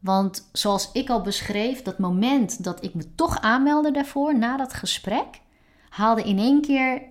Want 0.00 0.48
zoals 0.52 0.92
ik 0.92 1.10
al 1.10 1.20
beschreef, 1.20 1.82
dat 1.82 1.98
moment 1.98 2.64
dat 2.64 2.84
ik 2.84 2.94
me 2.94 3.14
toch 3.14 3.40
aanmeldde 3.40 3.90
daarvoor, 3.90 4.38
na 4.38 4.56
dat 4.56 4.74
gesprek, 4.74 5.40
haalde 5.88 6.22
in 6.22 6.38
één 6.38 6.60
keer 6.60 7.02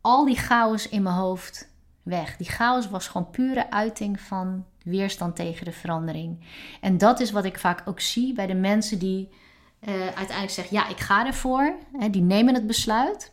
al 0.00 0.24
die 0.24 0.36
chaos 0.36 0.88
in 0.88 1.02
mijn 1.02 1.14
hoofd 1.14 1.68
weg. 2.02 2.36
Die 2.36 2.48
chaos 2.48 2.88
was 2.88 3.08
gewoon 3.08 3.30
pure 3.30 3.70
uiting 3.70 4.20
van 4.20 4.64
weerstand 4.84 5.36
tegen 5.36 5.64
de 5.64 5.72
verandering. 5.72 6.38
En 6.80 6.98
dat 6.98 7.20
is 7.20 7.30
wat 7.30 7.44
ik 7.44 7.58
vaak 7.58 7.82
ook 7.84 8.00
zie 8.00 8.32
bij 8.32 8.46
de 8.46 8.54
mensen 8.54 8.98
die 8.98 9.28
uh, 9.88 10.00
uiteindelijk 10.00 10.50
zeggen: 10.50 10.76
Ja, 10.76 10.88
ik 10.88 10.98
ga 10.98 11.26
ervoor. 11.26 11.74
Hè, 11.98 12.10
die 12.10 12.22
nemen 12.22 12.54
het 12.54 12.66
besluit. 12.66 13.32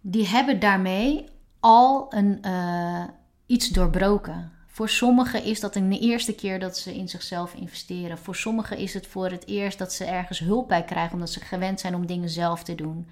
Die 0.00 0.28
hebben 0.28 0.60
daarmee 0.60 1.28
al 1.60 2.14
een, 2.14 2.38
uh, 2.46 3.04
iets 3.46 3.68
doorbroken. 3.68 4.52
Voor 4.66 4.88
sommigen 4.88 5.44
is 5.44 5.60
dat 5.60 5.72
de 5.72 5.98
eerste 5.98 6.34
keer 6.34 6.60
dat 6.60 6.78
ze 6.78 6.94
in 6.94 7.08
zichzelf 7.08 7.54
investeren. 7.54 8.18
Voor 8.18 8.36
sommigen 8.36 8.76
is 8.78 8.94
het 8.94 9.06
voor 9.06 9.30
het 9.30 9.46
eerst 9.46 9.78
dat 9.78 9.92
ze 9.92 10.04
ergens 10.04 10.38
hulp 10.38 10.68
bij 10.68 10.84
krijgen 10.84 11.12
omdat 11.12 11.30
ze 11.30 11.40
gewend 11.40 11.80
zijn 11.80 11.94
om 11.94 12.06
dingen 12.06 12.28
zelf 12.28 12.62
te 12.62 12.74
doen. 12.74 13.08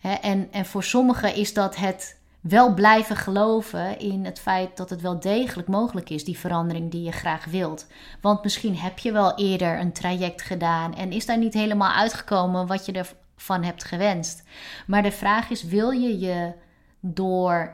en, 0.00 0.52
en 0.52 0.66
voor 0.66 0.84
sommigen 0.84 1.34
is 1.34 1.54
dat 1.54 1.76
het 1.76 2.18
wel 2.48 2.74
blijven 2.74 3.16
geloven 3.16 3.98
in 3.98 4.24
het 4.24 4.38
feit 4.38 4.76
dat 4.76 4.90
het 4.90 5.00
wel 5.00 5.20
degelijk 5.20 5.68
mogelijk 5.68 6.10
is, 6.10 6.24
die 6.24 6.38
verandering 6.38 6.90
die 6.90 7.02
je 7.02 7.12
graag 7.12 7.44
wilt. 7.44 7.86
Want 8.20 8.42
misschien 8.42 8.76
heb 8.76 8.98
je 8.98 9.12
wel 9.12 9.34
eerder 9.38 9.80
een 9.80 9.92
traject 9.92 10.42
gedaan 10.42 10.94
en 10.94 11.12
is 11.12 11.26
daar 11.26 11.38
niet 11.38 11.54
helemaal 11.54 11.92
uitgekomen 11.92 12.66
wat 12.66 12.86
je 12.86 12.92
ervan 12.92 13.62
hebt 13.62 13.84
gewenst. 13.84 14.42
Maar 14.86 15.02
de 15.02 15.12
vraag 15.12 15.50
is: 15.50 15.62
wil 15.62 15.90
je 15.90 16.18
je 16.18 16.52
door 17.00 17.72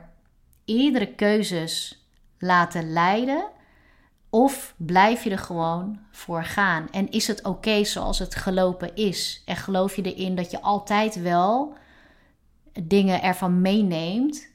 eerdere 0.65 1.07
keuzes 1.07 2.05
laten 2.37 2.91
leiden? 2.91 3.45
Of 4.29 4.73
blijf 4.77 5.23
je 5.23 5.29
er 5.29 5.37
gewoon 5.37 5.99
voor 6.11 6.43
gaan? 6.43 6.87
En 6.91 7.09
is 7.11 7.27
het 7.27 7.43
oké 7.43 7.83
zoals 7.83 8.19
het 8.19 8.35
gelopen 8.35 8.95
is? 8.95 9.41
En 9.45 9.55
geloof 9.55 9.95
je 9.95 10.13
erin 10.13 10.35
dat 10.35 10.51
je 10.51 10.61
altijd 10.61 11.21
wel 11.21 11.73
dingen 12.83 13.21
ervan 13.21 13.61
meeneemt 13.61 14.51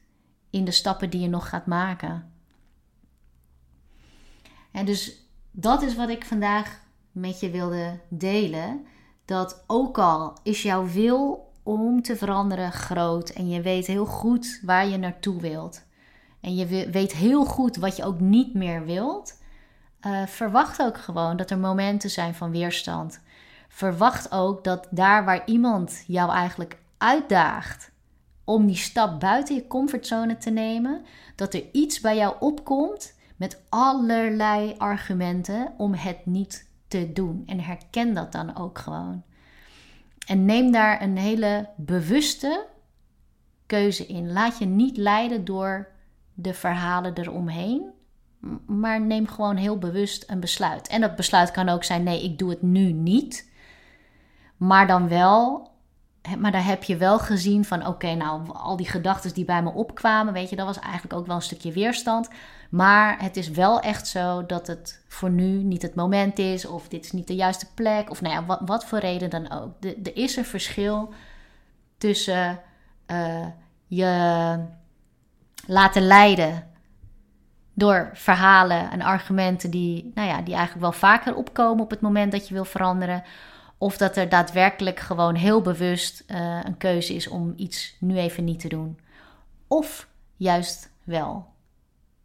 in 0.51 0.65
de 0.65 0.71
stappen 0.71 1.11
die 1.11 1.21
je 1.21 1.29
nog 1.29 1.49
gaat 1.49 1.67
maken? 1.67 2.33
En 4.71 4.85
dus 4.85 5.27
dat 5.51 5.83
is 5.83 5.97
wat 5.97 6.09
ik 6.09 6.25
vandaag 6.25 6.81
met 7.13 7.41
je 7.41 7.51
wilde 7.51 8.01
delen. 8.09 8.87
Dat 9.25 9.65
ook 9.67 9.99
al 9.99 10.39
is 10.43 10.63
jouw 10.63 10.87
wil 10.87 11.53
om 11.63 12.03
te 12.03 12.17
veranderen 12.17 12.73
groot 12.73 13.31
en 13.31 13.49
je 13.49 13.63
weet 13.63 13.87
heel 13.87 14.07
goed 14.07 14.61
waar 14.63 14.87
je 14.87 14.97
naartoe 14.97 15.41
wilt 15.41 15.87
en 16.41 16.55
je 16.55 16.91
weet 16.91 17.13
heel 17.13 17.45
goed 17.45 17.77
wat 17.77 17.97
je 17.97 18.05
ook 18.05 18.21
niet 18.21 18.55
meer 18.55 18.85
wilt, 18.85 19.43
uh, 20.07 20.27
verwacht 20.27 20.83
ook 20.83 20.99
gewoon 20.99 21.37
dat 21.37 21.51
er 21.51 21.59
momenten 21.59 22.11
zijn 22.11 22.35
van 22.35 22.51
weerstand. 22.51 23.21
Verwacht 23.69 24.33
ook 24.33 24.65
dat 24.65 24.87
daar 24.91 25.25
waar 25.25 25.47
iemand 25.47 26.05
jou 26.07 26.31
eigenlijk 26.31 26.79
uitdaagt 26.99 27.91
om 28.49 28.67
die 28.67 28.77
stap 28.77 29.21
buiten 29.21 29.55
je 29.55 29.67
comfortzone 29.67 30.37
te 30.37 30.51
nemen, 30.51 31.05
dat 31.35 31.55
er 31.55 31.65
iets 31.73 32.01
bij 32.01 32.17
jou 32.17 32.35
opkomt 32.41 33.15
met 33.37 33.63
allerlei 33.69 34.75
argumenten 34.79 35.73
om 35.77 35.95
het 35.95 36.27
niet 36.27 36.71
te 36.87 37.13
doen. 37.13 37.43
En 37.47 37.61
herken 37.61 38.15
dat 38.15 38.33
dan 38.33 38.57
ook 38.57 38.79
gewoon. 38.79 39.23
En 40.27 40.45
neem 40.45 40.73
daar 40.73 41.03
een 41.03 41.17
hele 41.17 41.69
bewuste 41.77 42.67
keuze 43.67 44.07
in. 44.07 44.33
Laat 44.33 44.59
je 44.59 44.67
niet 44.67 44.97
leiden 44.97 45.45
door 45.45 45.89
de 46.35 46.55
verhalen 46.55 47.19
eromheen. 47.19 47.91
Maar 48.67 49.01
neem 49.01 49.27
gewoon 49.27 49.57
heel 49.57 49.79
bewust 49.79 50.25
een 50.31 50.41
besluit. 50.41 50.89
En 50.89 51.01
dat 51.01 51.17
besluit 51.17 51.51
kan 51.51 51.69
ook 51.69 51.85
zijn: 51.85 52.03
nee, 52.03 52.25
ik 52.25 52.39
doe 52.39 52.51
het 52.51 52.63
nu 52.63 52.93
niet. 52.93 53.51
Maar 54.57 54.87
dan 54.87 55.09
wel. 55.09 55.71
Maar 56.39 56.53
daar 56.53 56.65
heb 56.65 56.83
je 56.83 56.97
wel 56.97 57.19
gezien 57.19 57.65
van: 57.65 57.87
oké, 57.87 58.15
nou, 58.15 58.43
al 58.53 58.77
die 58.77 58.89
gedachten 58.89 59.35
die 59.35 59.45
bij 59.45 59.63
me 59.63 59.71
opkwamen, 59.71 60.33
weet 60.33 60.51
je, 60.51 60.57
dat 60.57 60.67
was 60.67 60.79
eigenlijk 60.79 61.15
ook 61.15 61.27
wel 61.27 61.37
een 61.37 61.43
stukje 61.43 61.73
weerstand. 61.73 62.29
Maar 62.71 63.23
het 63.23 63.37
is 63.37 63.51
wel 63.51 63.81
echt 63.81 64.07
zo 64.07 64.47
dat 64.47 64.67
het 64.67 65.05
voor 65.09 65.31
nu 65.31 65.63
niet 65.63 65.83
het 65.83 65.95
moment 65.95 66.39
is, 66.39 66.67
of 66.67 66.89
dit 66.89 67.05
is 67.05 67.13
niet 67.13 67.27
de 67.27 67.35
juiste 67.35 67.67
plek, 67.75 68.11
of 68.11 68.21
nou 68.21 68.35
ja, 68.35 68.45
wat, 68.45 68.61
wat 68.65 68.85
voor 68.85 68.99
reden 68.99 69.31
dan 69.31 69.51
ook. 69.51 69.85
Er 69.85 70.17
is 70.17 70.37
een 70.37 70.45
verschil 70.45 71.13
tussen 71.99 72.61
uh, 73.07 73.47
je 73.87 74.59
laten 75.67 76.03
leiden 76.03 76.67
door 77.75 78.11
verhalen 78.13 78.91
en 78.91 79.03
argumenten 79.03 79.71
die, 79.71 80.11
nou 80.15 80.29
ja, 80.29 80.43
die 80.43 80.55
eigenlijk 80.55 80.83
wel 80.83 80.93
vaker 80.93 81.35
opkomen 81.35 81.85
op 81.85 81.91
het 81.91 82.01
moment 82.01 82.33
dat 82.33 82.49
je 82.49 82.55
wil 82.55 82.65
veranderen. 82.65 83.23
Of 83.79 83.97
dat 83.97 84.17
er 84.17 84.29
daadwerkelijk 84.29 84.99
gewoon 84.99 85.35
heel 85.35 85.61
bewust 85.61 86.25
uh, 86.27 86.61
een 86.65 86.77
keuze 86.77 87.15
is 87.15 87.29
om 87.29 87.53
iets 87.57 87.97
nu 88.01 88.17
even 88.17 88.45
niet 88.45 88.61
te 88.61 88.69
doen. 88.69 88.99
Of 89.67 90.09
juist 90.37 90.91
wel. 91.05 91.47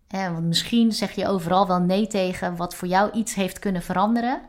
want 0.08 0.44
misschien 0.44 0.92
zeg 0.92 1.12
je 1.12 1.28
overal 1.28 1.68
wel 1.68 1.80
nee 1.80 2.08
tegen 2.08 2.56
wat 2.56 2.76
voor 2.76 2.88
jou 2.88 3.12
iets 3.12 3.34
heeft 3.34 3.60
kunnen 3.60 3.82
veranderen. 3.82 4.42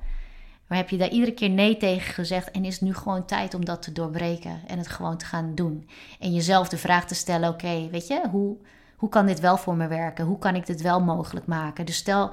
Maar 0.67 0.79
heb 0.79 0.89
je 0.89 0.97
daar 0.97 1.09
iedere 1.09 1.33
keer 1.33 1.51
nee 1.51 1.77
tegen 1.77 2.15
gezegd 2.15 2.51
en 2.51 2.65
is 2.65 2.75
het 2.75 2.83
nu 2.83 2.95
gewoon 2.95 3.25
tijd 3.25 3.55
om 3.55 3.65
dat 3.65 3.83
te 3.83 3.93
doorbreken 3.93 4.61
en 4.67 4.79
het 4.79 4.89
gewoon 4.89 5.17
te 5.17 5.25
gaan 5.25 5.55
doen? 5.55 5.89
En 6.21 6.33
jezelf 6.33 6.69
de 6.69 6.77
vraag 6.77 7.07
te 7.07 7.15
stellen: 7.15 7.49
oké, 7.49 7.89
weet 7.91 8.07
je, 8.07 8.29
hoe, 8.31 8.57
hoe 8.97 9.09
kan 9.09 9.27
dit 9.27 9.41
wel 9.41 9.57
voor 9.57 9.77
me 9.77 9.87
werken? 9.87 10.25
Hoe 10.25 10.39
kan 10.39 10.55
ik 10.55 10.67
dit 10.67 10.83
wel 10.83 11.01
mogelijk 11.01 11.47
maken? 11.47 11.87
Dus 11.87 11.97
stel 11.97 12.31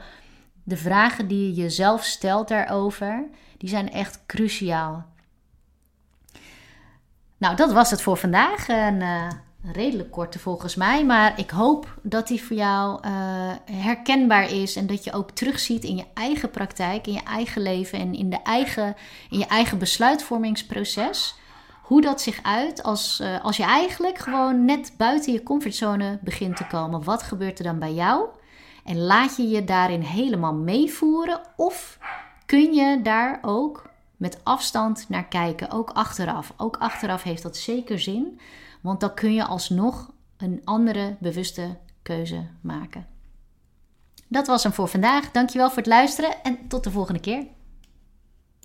de 0.71 0.77
vragen 0.77 1.27
die 1.27 1.47
je 1.47 1.62
jezelf 1.62 2.03
stelt 2.03 2.47
daarover, 2.47 3.23
die 3.57 3.69
zijn 3.69 3.91
echt 3.91 4.19
cruciaal. 4.25 5.05
Nou, 7.38 7.55
dat 7.55 7.71
was 7.71 7.91
het 7.91 8.01
voor 8.01 8.17
vandaag. 8.17 8.67
En, 8.67 9.01
uh, 9.01 9.27
redelijk 9.63 10.12
korte 10.12 10.39
volgens 10.39 10.75
mij. 10.75 11.05
Maar 11.05 11.39
ik 11.39 11.49
hoop 11.49 11.99
dat 12.01 12.27
die 12.27 12.43
voor 12.43 12.55
jou 12.55 13.07
uh, 13.07 13.12
herkenbaar 13.71 14.51
is. 14.51 14.75
En 14.75 14.88
dat 14.88 15.03
je 15.03 15.13
ook 15.13 15.31
terugziet 15.31 15.84
in 15.84 15.95
je 15.95 16.05
eigen 16.13 16.49
praktijk, 16.49 17.07
in 17.07 17.13
je 17.13 17.23
eigen 17.23 17.62
leven 17.62 17.99
en 17.99 18.13
in, 18.13 18.29
de 18.29 18.41
eigen, 18.43 18.95
in 19.29 19.39
je 19.39 19.47
eigen 19.47 19.77
besluitvormingsproces. 19.77 21.36
Hoe 21.81 22.01
dat 22.01 22.21
zich 22.21 22.39
uit 22.43 22.84
als, 22.84 23.19
uh, 23.21 23.43
als 23.43 23.57
je 23.57 23.63
eigenlijk 23.63 24.17
gewoon 24.17 24.65
net 24.65 24.93
buiten 24.97 25.34
je 25.34 25.43
comfortzone 25.43 26.19
begint 26.21 26.57
te 26.57 26.67
komen. 26.67 27.03
Wat 27.03 27.23
gebeurt 27.23 27.57
er 27.57 27.63
dan 27.63 27.79
bij 27.79 27.93
jou? 27.93 28.27
En 28.84 28.98
laat 28.98 29.38
je 29.38 29.50
je 29.50 29.63
daarin 29.63 30.02
helemaal 30.02 30.54
meevoeren? 30.54 31.41
Of 31.56 32.00
kun 32.46 32.74
je 32.74 33.02
daar 33.02 33.39
ook 33.41 33.89
met 34.17 34.39
afstand 34.44 35.06
naar 35.10 35.26
kijken, 35.26 35.72
ook 35.72 35.89
achteraf? 35.89 36.54
Ook 36.58 36.78
achteraf 36.78 37.24
heeft 37.24 37.44
dat 37.44 37.58
zeker 37.58 38.00
zin. 38.00 38.39
Want 38.82 39.00
dan 39.00 39.13
kun 39.13 39.34
je 39.34 39.46
alsnog 39.46 40.12
een 40.38 40.62
andere 40.63 41.15
bewuste 41.20 41.78
keuze 42.02 42.48
maken. 42.62 43.08
Dat 44.28 44.48
was 44.48 44.63
hem 44.63 44.72
voor 44.72 44.88
vandaag. 44.88 45.32
Dankjewel 45.32 45.67
voor 45.67 45.78
het 45.78 45.86
luisteren 45.86 46.44
en 46.44 46.67
tot 46.67 46.84
de 46.84 46.91
volgende 46.91 47.20
keer. 47.20 47.46